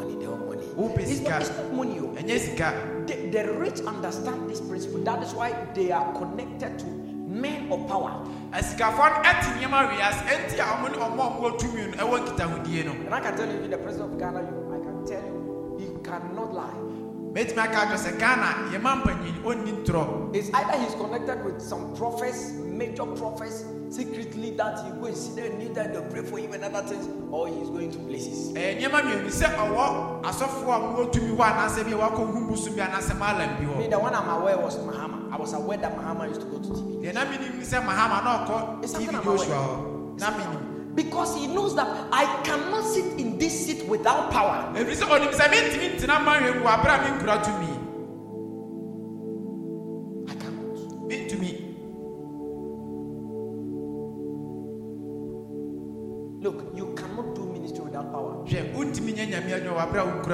[0.90, 1.98] It's not, it's not money.
[2.00, 2.14] oh.
[2.14, 5.00] The, the rich understand this principle.
[5.00, 8.12] That is why they are connected to men of power.
[8.52, 12.92] asikafoɔ no ɛte nneɛma wiase ɛnti a ne ɔmo ɔmo tumi no ɛwɔ nkitahodie no
[12.92, 15.86] And I can tell you, the president of Ghana, you, I can tell you, he
[16.04, 17.02] cannot lie.
[17.32, 21.94] mɛtumi aka atɔ sɛ ghana yɛma mpanyin ɔnni ntorɔ It's either he's connected with some
[21.96, 26.38] prophets, major prophets, secretly that he go and see them, kneel down, they'll pray for
[26.38, 28.52] him and other things, or he's going to places.
[28.52, 32.32] ɛyɛ nneɛma mmienu sɛ ɔwɔ asɔfoɔ a ɔmo wɔ tumi hɔ anaasɛ bi a wakɔ
[32.32, 35.32] hu busu bi anaasɛ maalam bi Me, hɔ the one I'm aware was Mahama.
[35.32, 37.02] I was aware that Mahama used to go to TV.
[37.04, 41.46] deɛ na menim ne sɛ mahama na ɔkɔ tv joshua hɔ na menim Because he
[41.46, 44.72] knows that I cannot sit in this seat without power.
[44.74, 47.68] ɛfiri sɛ ɔnim sɛ mentumi ntena mahwɛ mu wɔ aberɛ a menkura tumi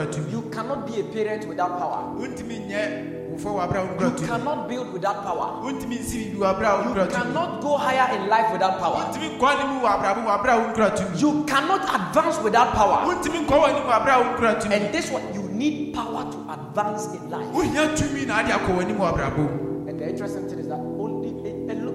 [0.07, 2.15] tumi You cannot be a parent without power.
[2.19, 5.63] wontumi nyɛ wo before wabra wo You cannot build without power.
[5.65, 8.97] wontumi nsi biribi wabra wo You cannot go higher in life without power.
[9.05, 13.07] wontumi ne mu wɔ abrabɔ wabra wo nkura tumi You cannot advance without power.
[13.07, 16.39] wontumi nkɔ wɔ anim wabra wo nkura tumi And this one, you need power to
[16.53, 17.47] advance in life.
[17.53, 20.69] wohia tumi na ade akɔ wɔ anim wɔ abrabɔ mu And the interesting thing is
[20.69, 21.35] that only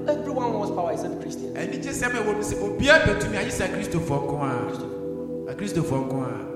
[0.07, 1.55] everyone wants power except Christians.
[1.57, 4.35] ɛni gye sɛm ɛwɔ mu sɛ obiara bɛtumi agye sɛ kristofoɔ nko
[5.47, 6.52] a akristofoɔ nko a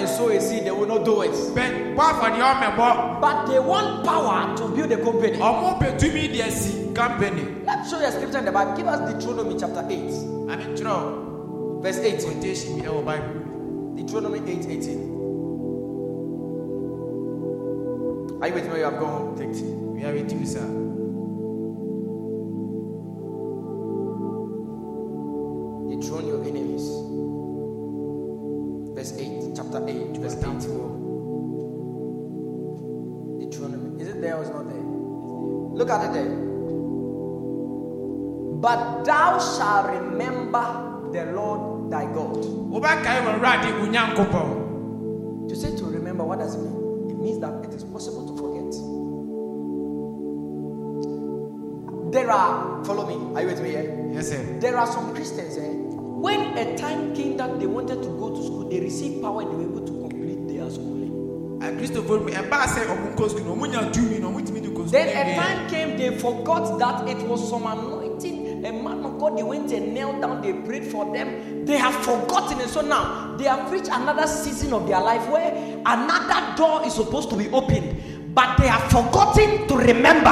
[0.00, 1.30] and sow a seed, they will not do it.
[1.54, 5.38] But they want power to build a company.
[6.94, 8.76] company Let's show you a scripture in the Bible.
[8.76, 12.20] Give us Deuteronomy chapter 8, ame kyerɛw verse 18.
[12.32, 13.40] quotation bi ɛwɔ bible
[13.96, 15.10] Deuteronomy 8 18.
[18.42, 18.78] Are you with me?
[18.78, 19.36] You have gone home.
[19.38, 19.62] Take tea.
[19.64, 20.89] we are with you sir
[39.40, 40.66] shalt remember
[41.12, 42.36] the Lord thy God.
[42.70, 44.68] wobɛkae wɔ awurade onyankopɔn
[45.48, 47.10] To say to remember, what does it mean?
[47.10, 48.70] It means that it is possible to forget.
[52.12, 54.10] There are, follow me, are you with me here?
[54.12, 55.68] yes sir There are some Christians, eh?
[56.20, 59.50] When a time came that they wanted to go to school, they received power and
[59.50, 61.10] they were able to complete their schooling.
[61.60, 64.68] akristofoɔ mu ɛbaa sɛ ɔmo nkɔ sukuu na ɔmo nya tumi na ɔmo tumi de
[64.68, 67.99] kɔ sukuu Then a time came, they forgot that it was some anointing.
[68.64, 71.64] A man of God, they went and knelt down, they prayed for them.
[71.64, 72.68] They have forgotten it.
[72.68, 75.52] So now they have reached another season of their life where
[75.86, 80.30] another door is supposed to be opened, but they have forgotten to remember.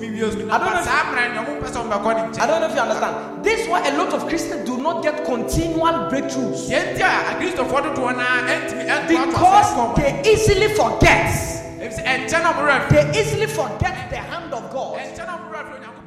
[0.00, 1.68] Ɔmo a ɔmo tumi wie sukuu I don't know if- saa mmerɛ no ɔmo mpɛ
[1.68, 3.44] sɛ ɔmo bɛkɔ ne I don't know if you understand.
[3.44, 6.68] This is why a lot of Christians do not get continual breakthroughs.
[6.70, 11.26] yɛn ti a akristofoɔ dodoɔ naa ɛntumi ɛntoa to because they easily forget.
[11.80, 14.98] Ɛfisɛ ɛnkyɛn na ɔmo wura fi they easily forget the hand of god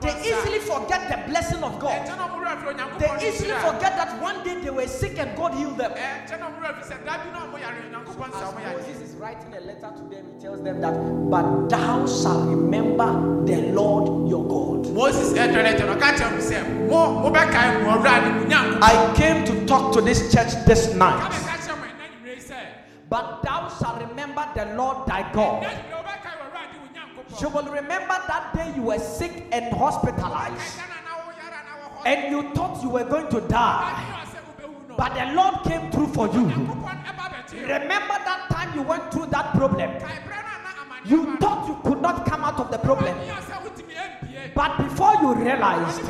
[0.04, 1.92] they easily forget the blessing of god.
[2.06, 5.18] Ɛnkyɛn na ɔmo wura fi onyankopɔn they easily forget that one day they were sick
[5.18, 5.92] and god healed them.
[5.92, 9.02] Ɛnkyɛn na ɔmo wura fi sɛ dabi na ɔmo yare onyankopɔn sɛ ɔmo as moses
[9.10, 10.94] is writing a letter to them he tells them that
[11.32, 13.08] but thou shalt remember
[13.46, 14.92] the lord your god.
[14.94, 18.46] Moses ɛtɔrɔ ɛtɔ no ɔka kyerɛ mo sɛ mo mo bɛkae mo ɔwura ne mo
[18.46, 21.32] nyankopɔn i came to talk to this church this night.
[21.32, 22.60] bɛ ka kyerɛ mo ɛnɛ nyimire sɛ
[23.10, 25.64] but thou shalt remember the lord thy god
[27.42, 30.80] you will remember that day you were sick and hospitalized
[32.06, 34.28] and you thought you were going to die.
[34.98, 36.46] But the Lord came through for you.
[37.62, 39.92] Remember that time you went through that problem.
[41.06, 43.18] You thought you could not come out of the problem.
[44.56, 46.02] But before you realized,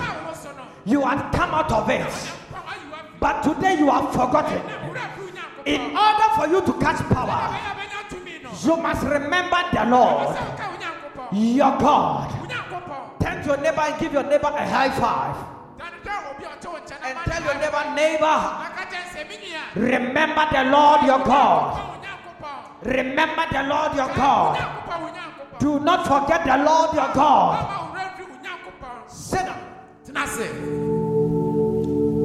[0.86, 2.32] you had come out of it.
[3.20, 4.62] But today you have forgotten.
[5.66, 7.58] In order for you to catch power,
[8.64, 10.38] you must remember the Lord.
[11.32, 12.30] Your God.
[13.20, 15.36] Turn to your neighbor and give your neighbor a high five.
[15.78, 18.84] Dane dɛ obi a ɔte wo nkyɛn na And tell your neighbor, neighbor, Na ka
[18.92, 21.80] kyerɛ sɛ, "Me nua, remember the Lord your God.
[22.84, 24.58] Remember the Lord your God.
[25.60, 27.64] Do not forget the Lord your God.
[27.64, 28.96] Baba wo wura fi Onyankopɔn.
[29.08, 29.56] Sit down.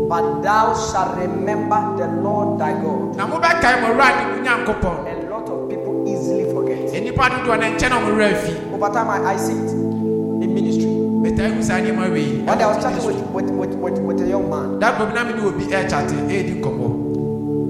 [0.08, 3.16] But thou shalt remember the Lord thy God.
[3.16, 4.98] Na mobɛkae mo wura ne mo Nyankopɔn.
[5.06, 6.57] A lot of people easily forget.
[6.68, 7.92] Nnipa dodoɔ no nkyɛn.
[8.74, 10.84] Over time, I, I see it in ministry.
[10.86, 12.38] Metaa hu saa nneɛma wei.
[12.46, 15.14] One day I was chatting with, with, with, with, with a young man, da baabi
[15.14, 16.88] na me ne obi ɛrekyate ɛredi nkɔmmɔ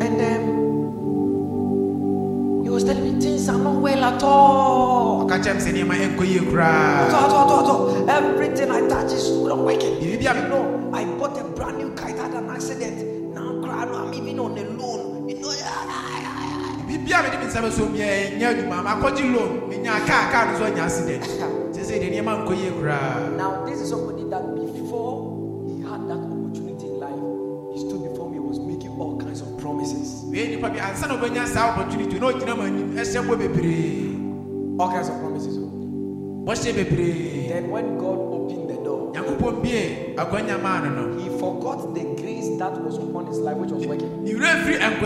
[0.01, 0.43] and um,
[2.65, 5.25] he was telling me things are not well at all.
[5.27, 8.11] ɔka kyerɛ me sɛ nneɛma ɛnkɔ yie At koraa all, at all, at all.
[8.11, 9.97] Everything I touch is not working.
[10.01, 12.99] Biribi a- You know, I bought a brand new kite, had an accident.
[13.35, 14.65] Now, cry, no, I'm even on a
[17.09, 19.69] biribi a mede me nsa bɛso biaa ɛnyɛ adwuma makɔgye loan.
[19.69, 21.25] Menya kaa kaa no so anya accident.
[21.73, 23.37] Kyɛ sɛ deɛ nneɛma nkɔ yie koraa.
[23.37, 27.25] Now, this is somebody that before he had that opportunity in life,
[27.73, 30.25] he stood before me, was making all kinds of promises.
[30.31, 34.79] wei nnipa bi ansa na wobɛnya saa opportunity na ɔgyina m anim ɛhyɛ bɔ bebree.
[34.79, 35.57] All kinds of promises.
[35.57, 37.49] bɔhyɛ bebree.
[37.49, 41.19] Then when God opened the door, nyankopɔn bie akwanya maa no no.
[41.19, 42.05] he forgot the
[42.59, 44.11] that was upon his life, which was working.
[44.25, 45.05] Why am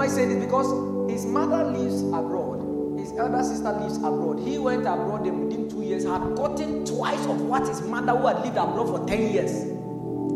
[0.00, 0.44] I saying this?
[0.44, 4.40] Because his mother lives abroad, his elder sister lives abroad.
[4.46, 8.26] He went abroad and within two years had gotten twice of what his mother, who
[8.26, 9.72] had lived abroad for 10 years.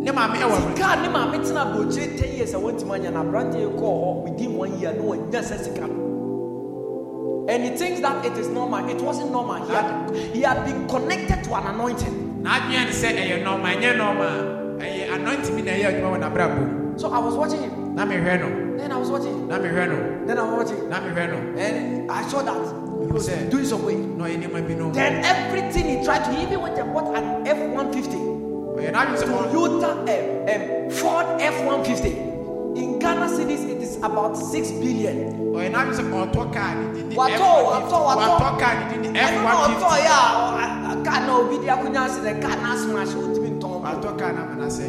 [0.06, 3.22] ne maame ɛwɔ abrɛ Sika ne maame tena aburokyire 10 years a wɔntumi anya na
[3.24, 7.46] aberante yi kɔɔ hɔ within one year no wanya sɛ sika no.
[7.48, 8.88] And he thinks that it is normal.
[8.88, 9.64] It wasn't normal.
[9.66, 12.42] He had, he had been connected to an anointing.
[12.42, 14.65] n'adwene ne
[15.16, 16.98] sɛ ɛyɛ nɔɔma ɛnyɛ nɔɔma a ɛyɛ anointing bi na ɛyɛ adwuma wɔ n'abrabɔ mu
[16.98, 17.94] So I was watching him.
[17.94, 19.48] na mehwɛ no Then I was watching him.
[19.48, 20.88] na mehwɛ no Then I was watching him.
[20.90, 22.56] na mehwɛ no And I saw that
[23.06, 23.94] he was Sɛ- doing some way.
[23.96, 27.46] na ɔyɛ nneɛma bi no Then everything he tried to, even went and bought an
[27.46, 28.16] F 150.
[28.16, 30.06] ɔyɛ n'adwene sɛ ɔ- Toyota um,
[30.48, 32.22] um, Ford F 150.
[32.76, 35.32] In Ghana cedis, it is about 6 billion.
[35.52, 37.64] ɔyɛ n'adwene sɛ ɔtɔ kaa ne din ne Watɔ, F150.
[37.72, 38.38] watɔ, watɔ.
[38.40, 41.56] watɔ kaa ne din ne I don't know, I F150 yeah, a car now, be
[41.64, 43.82] there, couldn't answer the now smash, would be torn.
[43.82, 44.84] watɔ kaa na amana sɛ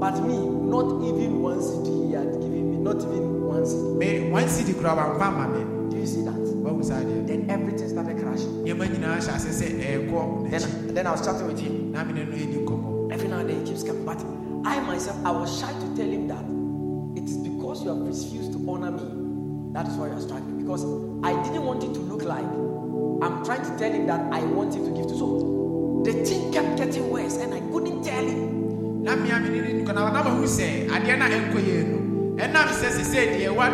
[0.00, 3.98] But me, not even one CD he had given me, not even one CD.
[4.00, 6.40] me one cd kura wamfa ama me Do you see that?
[6.64, 8.64] wahu saa deɛ Then everything started crashing.
[8.64, 11.92] nneɛma nyinaa hyɛ ase sɛ eh, ɛɛkɔ n'akyi Then, then I was chatting with him.
[11.92, 14.04] na mene no yɛdi nkɔmmɔ Every now and then he keeps coming.
[14.06, 14.24] But
[14.64, 16.44] I myself, I was shy to tell him that
[17.20, 19.04] it is because you have refused to honor me.
[19.74, 20.58] That is why you are struggling.
[20.62, 20.84] Because
[21.24, 22.46] I didn't want it to look like
[23.24, 25.16] I'm trying to tell him that I want him to give to.
[25.18, 28.59] So the thing kept getting worse, and I couldn't tell him.
[29.02, 31.98] Na mmea mene ne nkɔna na mahu sɛ adeɛ no a ɛnkɔ yie no
[32.42, 33.66] ɛnam sɛ sesɛ deɛ wa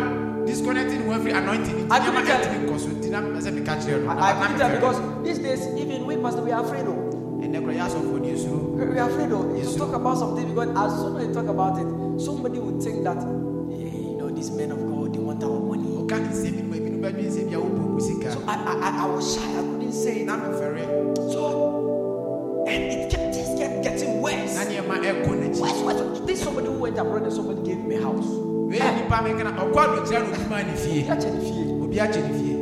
[0.45, 1.91] disconnecting wo afiri anointing.
[1.91, 4.09] I nti tell ɛntumi nkɔ so nti na mepɛ sɛ meka kyerɛ no.
[4.09, 6.95] I, couldn't tell because these days, even we pastor, we are afraid of.
[7.43, 9.57] ɛnɛ kora yɛ asɔfoɔ ne ɛsuro We are afraid of.
[9.57, 11.87] You talk about something because as soon as you talk about it,
[12.21, 15.91] somebody would think that, "Eh, you know, these men of God, they want our money.
[15.99, 18.55] ɔka ne nsɛm bi no ma ebinom bɛdwene sɛ bia wobɔ mu sika So I,
[18.55, 19.41] I, I- I was shy.
[19.51, 20.25] I couldn't say it.
[20.27, 20.83] na mefɛre
[21.33, 23.06] So, and it
[25.07, 26.19] na nneɛma ɛkɔ n'akyi Worse, worse.
[26.25, 28.27] This somebody who went abroad and somebody gave him a house.
[28.69, 31.83] wei yɛ nnipa mekana ɔkɔ adokyerɛ no obi maa ne fie Catch any fear.
[31.83, 32.55] obi akyɛ ne fie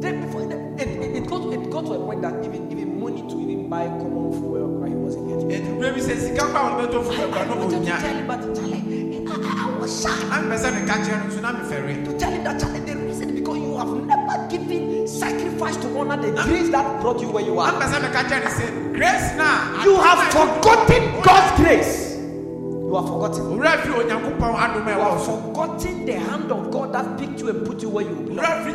[0.00, 3.00] Then before it, it, it, it got it got to a point that even even
[3.00, 5.48] money to even buy common fuel, right, he wasn't getting.
[5.50, 7.90] ɛti berɛ bi sɛ sika kɔ a wɔbɛtɔ fu I, ɛkura I no wanted to
[7.90, 10.08] ɔnya tell him, but Charlie, I, was shy.
[10.28, 12.80] na mepɛ sɛ meka kyerɛ no nso na mefɛre to tell him that Charlie,
[16.00, 17.72] honor the grace that brought you where you are.
[17.72, 22.16] grace na You have forgotten God's grace.
[22.16, 23.52] You have forgotten.
[23.52, 23.82] You have
[25.24, 28.66] forgotten the hand of God that picked you and put you where you belong.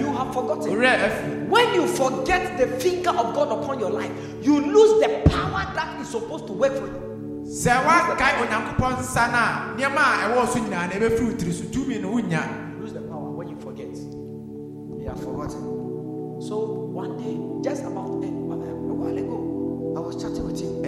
[0.00, 1.50] You have forgotten.
[1.50, 4.10] When you forget the finger of God upon your life,
[4.42, 7.12] you lose the power that is supposed to work for you.
[7.52, 11.52] sɛ woakae onyankopɔn nsa no a nneɛma a ɛwɔ so nyinaa na ɛbɛfiri wo tiri
[11.52, 12.40] so tumi no wonya
[15.12, 16.40] have forgotten.
[16.40, 16.56] So
[16.92, 17.36] one day,
[17.68, 20.82] just about a, a while ago, I was chatting with him.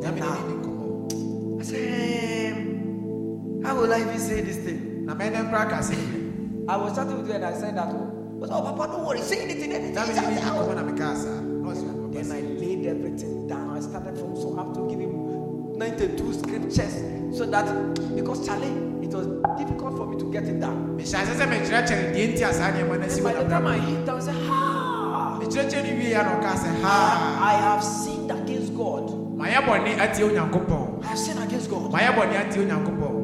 [0.00, 5.04] na mene ne I said, "Um, How will I even say this thing?
[5.06, 5.96] na mɛnɛ nkora ka sɛ
[6.68, 7.92] I was chatting with you and I said that.
[8.40, 9.94] But oh, Papa, don't worry, say anything, anything.
[9.94, 13.46] na mene ne ni anything." nkɔmmɔ na mekaa saa na ɔsɛ Then I laid everything
[13.46, 13.76] down.
[13.76, 16.96] I started from so up to give him 92 scriptures
[17.36, 17.66] so that
[18.16, 18.72] because Charlie,
[19.16, 19.26] was
[19.58, 20.96] difficult for me to get it down.
[20.96, 23.66] mehyɛ ase sɛ mekyerɛkyerɛ deɛ nti a saa nneɛma no asi And by the time
[23.66, 27.48] I hit down, I said, Ah, mekyerɛkyerɛ ne wie a na ɔkaa sɛ I, haa
[27.50, 29.04] I have sinned against God.
[29.38, 31.92] mayɛ bɔne atie onyankopɔn I have sinned against God.
[31.92, 33.15] mayɛ bɔne atie onyankopɔn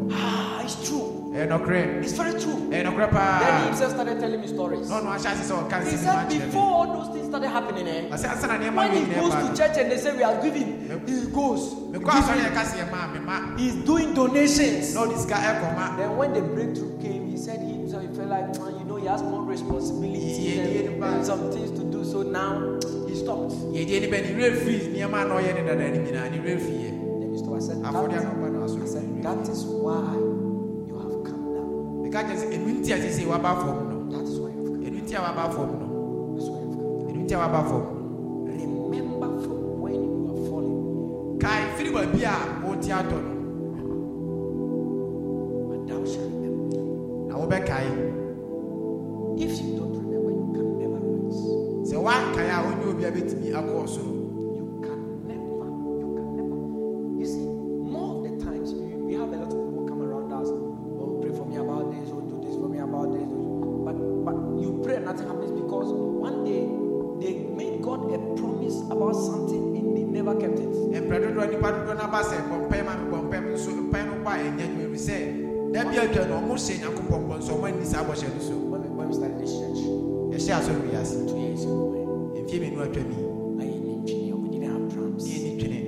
[1.34, 2.68] It's very true.
[2.70, 4.88] ɛyɛ nɔkorɛ Then he paa himself started telling me stories.
[4.90, 7.26] na ɔno ahyɛ ase sɛ ɔka He nsɛm said akyerɛ me before all those things
[7.28, 9.54] started happening, eh, ɔsɛ ansa na nneɛma when wei he nyinaa goes ba to no
[9.54, 10.68] church and they say we are giving,
[11.06, 11.62] he goes.
[11.88, 14.94] mekɔ asɔre yɛ ka sɛ yɛ maa me ma He's doing donations.
[14.94, 18.28] na ɔde sika ɛkɔma Then when the breakthrough came, he said he himself he felt
[18.28, 21.14] like "Man, you know he has more responsibility Yeah, yeah, and, yeah.
[21.16, 22.04] and some things to do.
[22.04, 22.76] So now
[23.08, 23.52] he stopped.
[23.72, 26.38] yɛdeɛ ne bɛ ne werɛ firi nneɛma a na ɔyɛ ne dada no nyinaa ne
[26.44, 27.56] werɛ firi yɛ Then he stopped.
[27.56, 30.18] I said, afɔdeɛ that, na ɔba no I asɔre said that is why
[32.12, 34.66] meka kyerɛ sɛ ɛnu nti a sesei waba fam no That is why you have
[34.68, 34.84] come.
[34.84, 35.86] ɛnu nti a waba fam no
[36.36, 37.08] That's why you have come.
[37.08, 37.82] ɛnu nti a waba fam
[38.92, 42.34] Remember from when you are falling, kae firi baabi a
[42.66, 43.32] wote atɔ no
[45.68, 46.80] but thou shalt remember.
[47.28, 47.88] na wobɛkae
[49.40, 51.42] If you don't remember, you can never rise.
[51.88, 53.48] sɛ woankae a ɔnyɛ obi a bɛtumi
[53.88, 54.12] soro
[75.92, 78.82] bi atwa no ɔmo hyɛ nyankopɔn bɔ nso ɔmo ani saa bɔhyɛ no so When
[78.82, 79.80] we, when we started this church
[80.32, 83.16] yɛhyɛ asɔre wiase two years ago, mfie mmienu atwa mi
[83.60, 85.24] I didn't have drums.
[85.28, 85.80] ne ani twene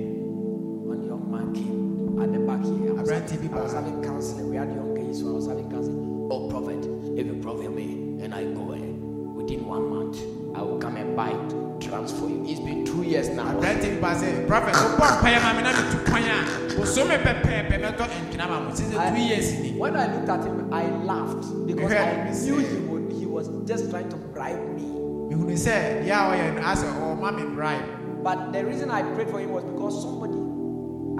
[0.85, 2.93] One young man came at the back here.
[2.93, 4.49] Abrante bi I was having counseling.
[4.49, 6.29] We had young kids, so I was having counseling.
[6.31, 6.85] Oh, prophet,
[7.17, 8.85] if you prophet me and I go eh,
[9.33, 10.17] within one month,
[10.55, 11.33] I will come and buy
[11.79, 12.45] drums for you.
[12.47, 13.51] It's been two years now.
[13.51, 16.35] aberante bi sɛ prɔfɛt wobɔ mpaeɛ ma me na metu kwan a
[16.75, 20.45] bosome pɛpɛɛpɛ mɛtɔ ntwena ma mo sɛ sɛ two years ni When I looked at
[20.45, 23.11] him, I laughed because I knew he would.
[23.11, 24.83] He was just trying to bribe me.
[25.29, 29.29] mehunu sɛ deɛ a ɔyɛ no asɛ ɔma me bribe But the reason I prayed
[29.29, 30.33] for him was because somebody,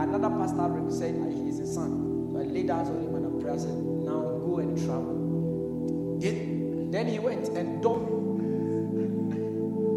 [0.02, 2.32] another pastor said ah, he's a son.
[2.32, 3.54] So I laid hands on him and I prayed.
[3.54, 5.14] I said, "Now go and travel."
[6.90, 8.15] Then he went and don't.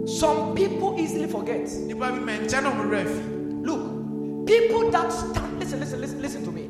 [0.09, 1.67] Some people easily forget.
[1.69, 6.45] nnipa bi mɛnkyɛ no ɔmo werɛ afi Look, people that stand, listen, listen, listen, listen
[6.47, 6.69] to me.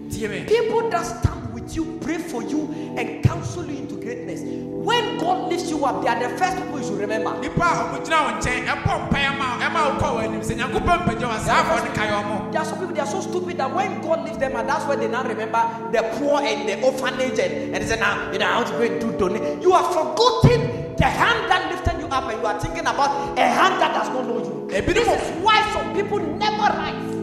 [0.49, 2.67] People that stand with you, pray for you,
[2.97, 4.41] and counsel you into greatness.
[4.43, 7.31] When God lifts you up, they are the first people you should remember.
[7.31, 10.99] nnipa a ɔmo gyina wo nkyɛn ɛbɔ mpaeɛ ma ɛma wokɔ wɔ anim sɛ nyankopɔn
[11.05, 13.57] mpagya wɔ saa afɔ no kae ɔmo There are some people they are so stupid
[13.59, 15.63] that when God lifts them, and that's where they now remember
[15.93, 18.83] the poor and the orphanage, and, and they say, Now you know how to go
[18.83, 19.63] and do donate.
[19.63, 23.43] You have forgotten the hand that lifted you up, and you are thinking about a
[23.43, 24.67] hand that does not know you.
[24.69, 27.15] This is why some people never rise.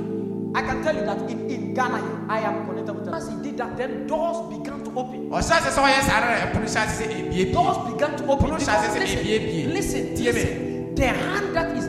[0.55, 3.13] I can tell you that in, in Ghana, I am connected with them.
[3.13, 5.29] As he did that, then doors began to open.
[5.29, 8.49] ebiebie Doors began to open.
[8.51, 10.95] Because sɛ listen, listen, listen.
[10.95, 11.87] The hand that is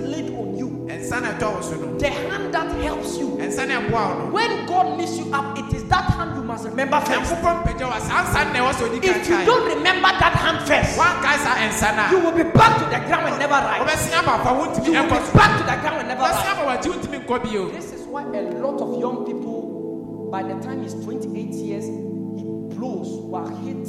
[1.10, 5.72] the hand that helps you, ɛnsa na ɛboa wo when God lifts you up, it
[5.74, 7.12] is that hand you must remember first.
[7.12, 10.34] nyankopɔn mpagya wɔ saa nsa no na ɛwɔ sɛ ɔdi If you don't remember that
[10.34, 13.54] hand first, woankae saa ɛnsa no you will be back to the ground and never
[13.54, 13.80] rise.
[13.82, 16.56] wobɛsia ma fa wontumi You will be back to the ground and never rise.
[16.56, 20.54] ma wakyi wontumi nkɔ bio This is why a lot of young people, by the
[20.60, 22.44] time he's 28 years, he
[22.74, 23.08] blows.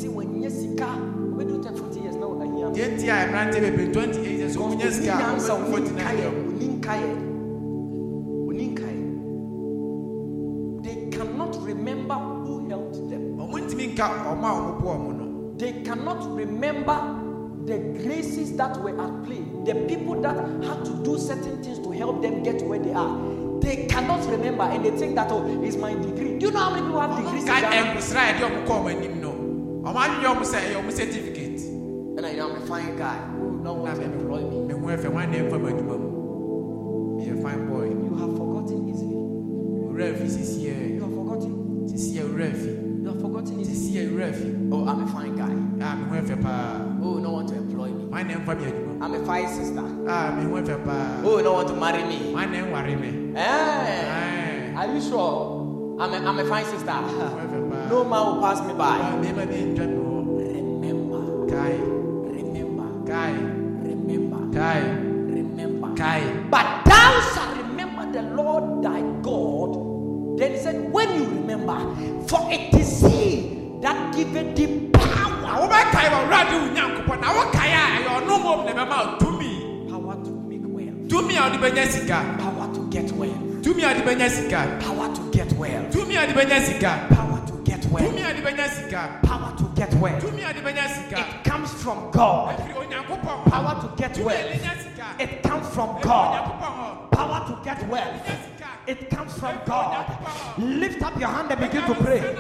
[0.02, 0.88] He when Jessica,
[1.36, 2.47] we do 40 years now.
[2.68, 2.88] I hear.
[2.88, 6.34] deɛ nti a ɛberante bebree 28 years ɔmunya sika a Onyansa, 49 years.
[6.50, 7.10] oninkae,
[8.50, 8.98] oninkae.
[10.84, 13.38] They cannot remember who helped them.
[13.38, 16.98] ɔmontumi nka ɔma a ɔmoboa ɔmo no They cannot remember
[17.66, 21.92] the graces that were at play, the people that had to do certain things to
[21.92, 23.18] help them get where they are.
[23.60, 26.38] They cannot remember and they think that, oh, it's my degree.
[26.38, 27.68] Do you know how many people have degrees in Ghana?
[27.68, 29.32] ɛnkosra a yɛde ɔmo kɔ ɔmo anim no
[29.90, 31.67] ɔmo adwene ɔmo sɛ ɛyɛ ɔmo certificate
[32.18, 34.60] And I am a fine guy who don't want to employ me.
[34.66, 36.10] me ho ɛfɛ wan na ɛmfa mu adwuma mu
[37.22, 39.18] meyɛ fine boy You have forgotten easily.
[40.28, 41.54] sisiɛ You have forgotten.
[41.88, 42.72] sisiɛ owura afi
[43.04, 43.78] You have forgotten easily.
[43.78, 45.52] sisiɛ owura afi Oh, I'm a fine guy.
[45.86, 48.06] a me ho ɛfɛ paa Oh, no want to employ me.
[48.10, 49.82] na ɛmfa me adwuma I'm a fine sister.
[49.82, 50.08] mu
[50.58, 52.34] a ɛfɛ paa Oh, no want to marry me.
[52.34, 54.74] wan na ɛnware me Eh?
[54.76, 55.98] Are you sure?
[56.00, 56.90] I'm a, I'm a fine sister.
[56.90, 58.98] ɛfɛ No man will pass me by.
[59.06, 59.14] Ah,
[64.58, 66.50] remember, kae remember.
[66.50, 70.40] kae But thou shalt remember the Lord thy God.
[70.40, 71.78] Then he said, When you remember,
[72.28, 75.38] for it is he that giveth thee power.
[75.62, 79.52] wobɛkae wɔ wurade wo nyankopɔn na wokae a ɛyɛ ɔno mmom na ɛbɛma wo tumi.
[79.90, 84.82] Power to make wealth, tumi a wode bɛnya power to get wealth, tumi a wode
[84.82, 86.50] power to get wealth, tumi a wode
[87.10, 90.24] power to get tumi wealth, a wode power to get wealth.
[90.24, 90.64] tumi a wode
[91.18, 91.44] It
[91.88, 92.58] from God.
[93.46, 95.20] Power to get wealth.
[95.22, 97.12] It comes from God.
[97.14, 98.30] Power to get wealth.
[98.88, 100.06] It comes from God.
[100.58, 102.36] Lift up your hand and begin to pray.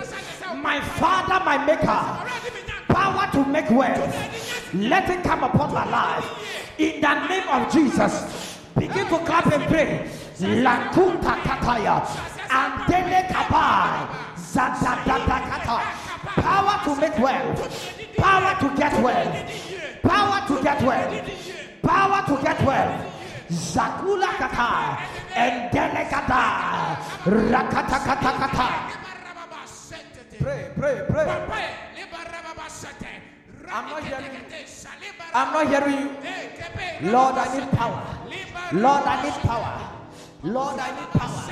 [0.53, 4.73] My Father, my Maker, power to make wealth.
[4.73, 6.75] Let it come upon my life.
[6.77, 8.59] In the name of Jesus.
[8.77, 10.09] Begin to clap and pray.
[10.39, 12.05] Lakuta kataya.
[12.49, 14.09] Andele kabai.
[14.35, 15.77] Zadadadakata.
[16.35, 17.96] Power to make wealth.
[18.17, 19.45] Power to get well.
[20.03, 21.25] Power to get well.
[21.81, 23.13] Power to get well.
[23.49, 24.97] Zakula kata.
[25.33, 26.43] Endele kata.
[27.25, 28.69] Rakata kata kata.
[30.39, 31.73] Pray, pray, pray.
[33.69, 34.39] I'm not hearing you.
[35.33, 35.99] I'm not hearing
[37.01, 37.11] you.
[37.11, 38.01] Lord, I need power.
[38.73, 39.97] Lord, I need power.
[40.43, 41.43] Lord, I need power.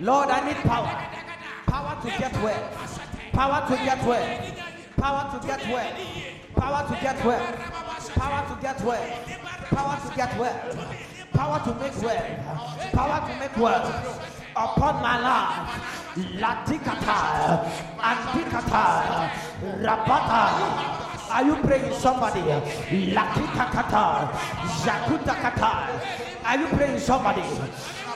[0.00, 1.08] Lord, I need power.
[1.66, 2.70] Power to get well.
[3.32, 4.75] Power to get well.
[4.96, 5.92] Power to get well.
[6.56, 7.52] Power to get well.
[8.14, 9.06] Power to get well.
[9.70, 10.60] Power to get well.
[11.32, 12.90] Power to make well.
[12.92, 14.20] Power to make well.
[14.56, 16.06] Upon my life.
[16.40, 17.70] Latikata.
[17.98, 19.30] Antikata.
[19.84, 21.06] Rabata.
[21.28, 22.40] Are you praying somebody?
[22.40, 24.30] Lakita kata,
[25.42, 25.72] kata.
[26.44, 27.42] Are you praying somebody?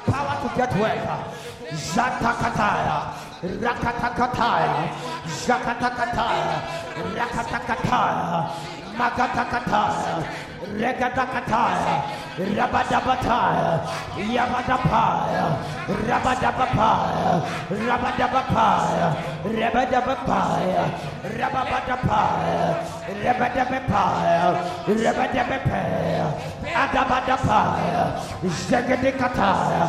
[0.06, 1.34] Power to get well.
[1.74, 4.92] Zata kata, Rakatakataya,
[5.24, 6.60] Zakatakataya,
[7.16, 8.52] Rakatakataya,
[9.00, 10.14] Magatakataya,
[10.60, 12.04] Regatakataya,
[12.36, 13.80] Rabadabataya,
[14.20, 15.56] Yabadapaya,
[15.88, 17.32] Rabadabapaya,
[17.72, 19.08] Rabadabapaya,
[19.40, 20.84] Rabadabapaya,
[21.32, 22.68] Rababadapaya,
[23.08, 24.48] Rabadabapaya,
[24.84, 26.26] Rabadabapaya,
[26.76, 28.04] Adabadapaya,
[28.44, 29.82] Zagadikataya,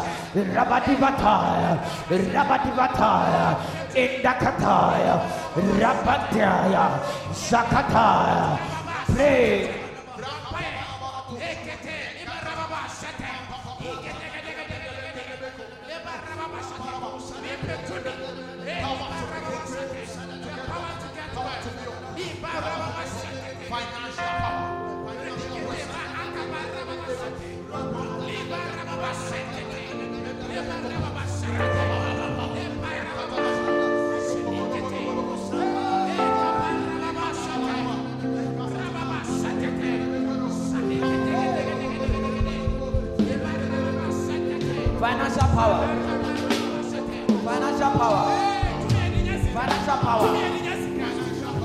[0.55, 1.71] Rabadivataya,
[2.07, 3.47] Rabadivataya,
[3.91, 5.15] Indakataya,
[5.75, 6.85] Rabataya,
[7.35, 8.55] Zakataya.
[9.11, 9.80] Pray.
[45.11, 45.81] Financial power.
[47.45, 48.23] Financial power.
[49.55, 50.31] Financial power.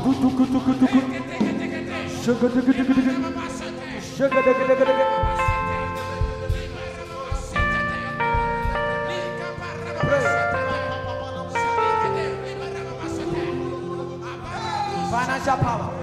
[0.03, 1.11] Kutu kutu kutu kutu.
[2.25, 3.17] Sugar sugar sugar sugar.
[4.17, 6.17] Sugar sugar sugar sugar.
[15.11, 15.96] Financial power.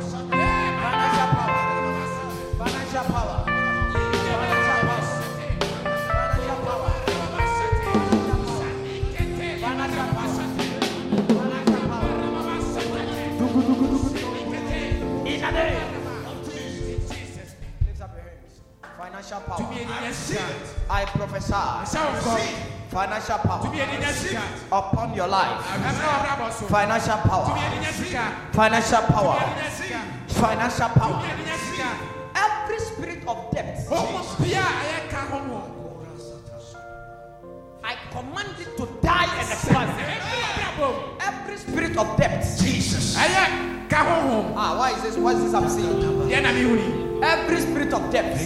[21.23, 21.55] Prophesy.
[22.89, 23.71] Financial power
[24.71, 25.63] upon your life.
[26.67, 27.55] Financial power.
[28.51, 29.39] Financial power.
[30.27, 31.23] Financial power.
[32.35, 33.87] Every spirit of debt,
[37.85, 39.87] I command it to die and expire.
[41.21, 42.45] Every spirit of debt.
[42.61, 43.15] Jesus.
[43.95, 45.17] Ah, why is this?
[45.17, 46.33] What is this I'm seeing?
[47.23, 48.37] Every spirit of debt.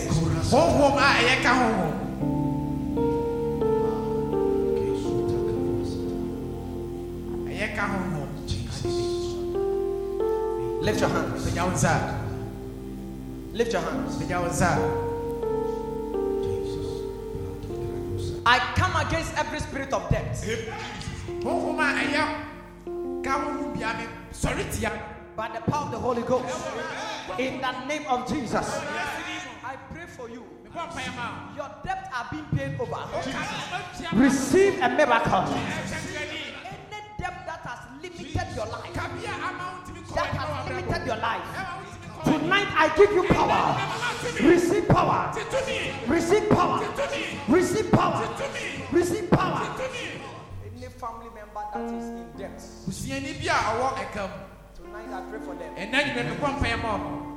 [10.82, 11.46] Lift your hands.
[11.46, 11.94] Pagya wo nsa.
[13.54, 14.18] Lift your hands.
[18.48, 20.34] I come against every spirit of debt.
[21.44, 22.24] Honhom a ɛyɛ
[23.24, 24.92] ka honhom bia mi sɔre tia.
[25.36, 26.50] By the power of the Holy Ghost.
[27.38, 28.82] In the name of Jesus.
[29.64, 30.44] I pray for you.
[30.66, 31.62] Mebɔ mpaeɛ ma wo.
[31.62, 33.06] Your debts are being paid over.
[34.18, 35.46] Receive a miracle.
[37.68, 38.94] has limited your life.
[40.16, 41.44] That has limited your life.
[42.24, 43.78] Tonight I give you power.
[44.42, 45.34] Receive power.
[46.08, 46.80] Receive power.
[47.48, 48.28] Receive power.
[48.92, 49.76] Receive power.
[50.66, 52.62] Any family member that is in debt.
[55.04, 55.74] tonight I pray for them.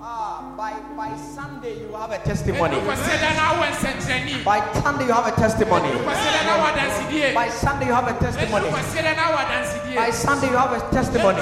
[0.03, 2.77] Ah, by, by Sunday you have a testimony.
[2.77, 2.99] Yes.
[4.45, 5.89] By Sunday you have a testimony.
[5.89, 7.35] Yes.
[7.35, 8.65] By Sunday you have a testimony.
[8.67, 8.73] Yes.
[9.97, 11.41] By Sunday you have a testimony.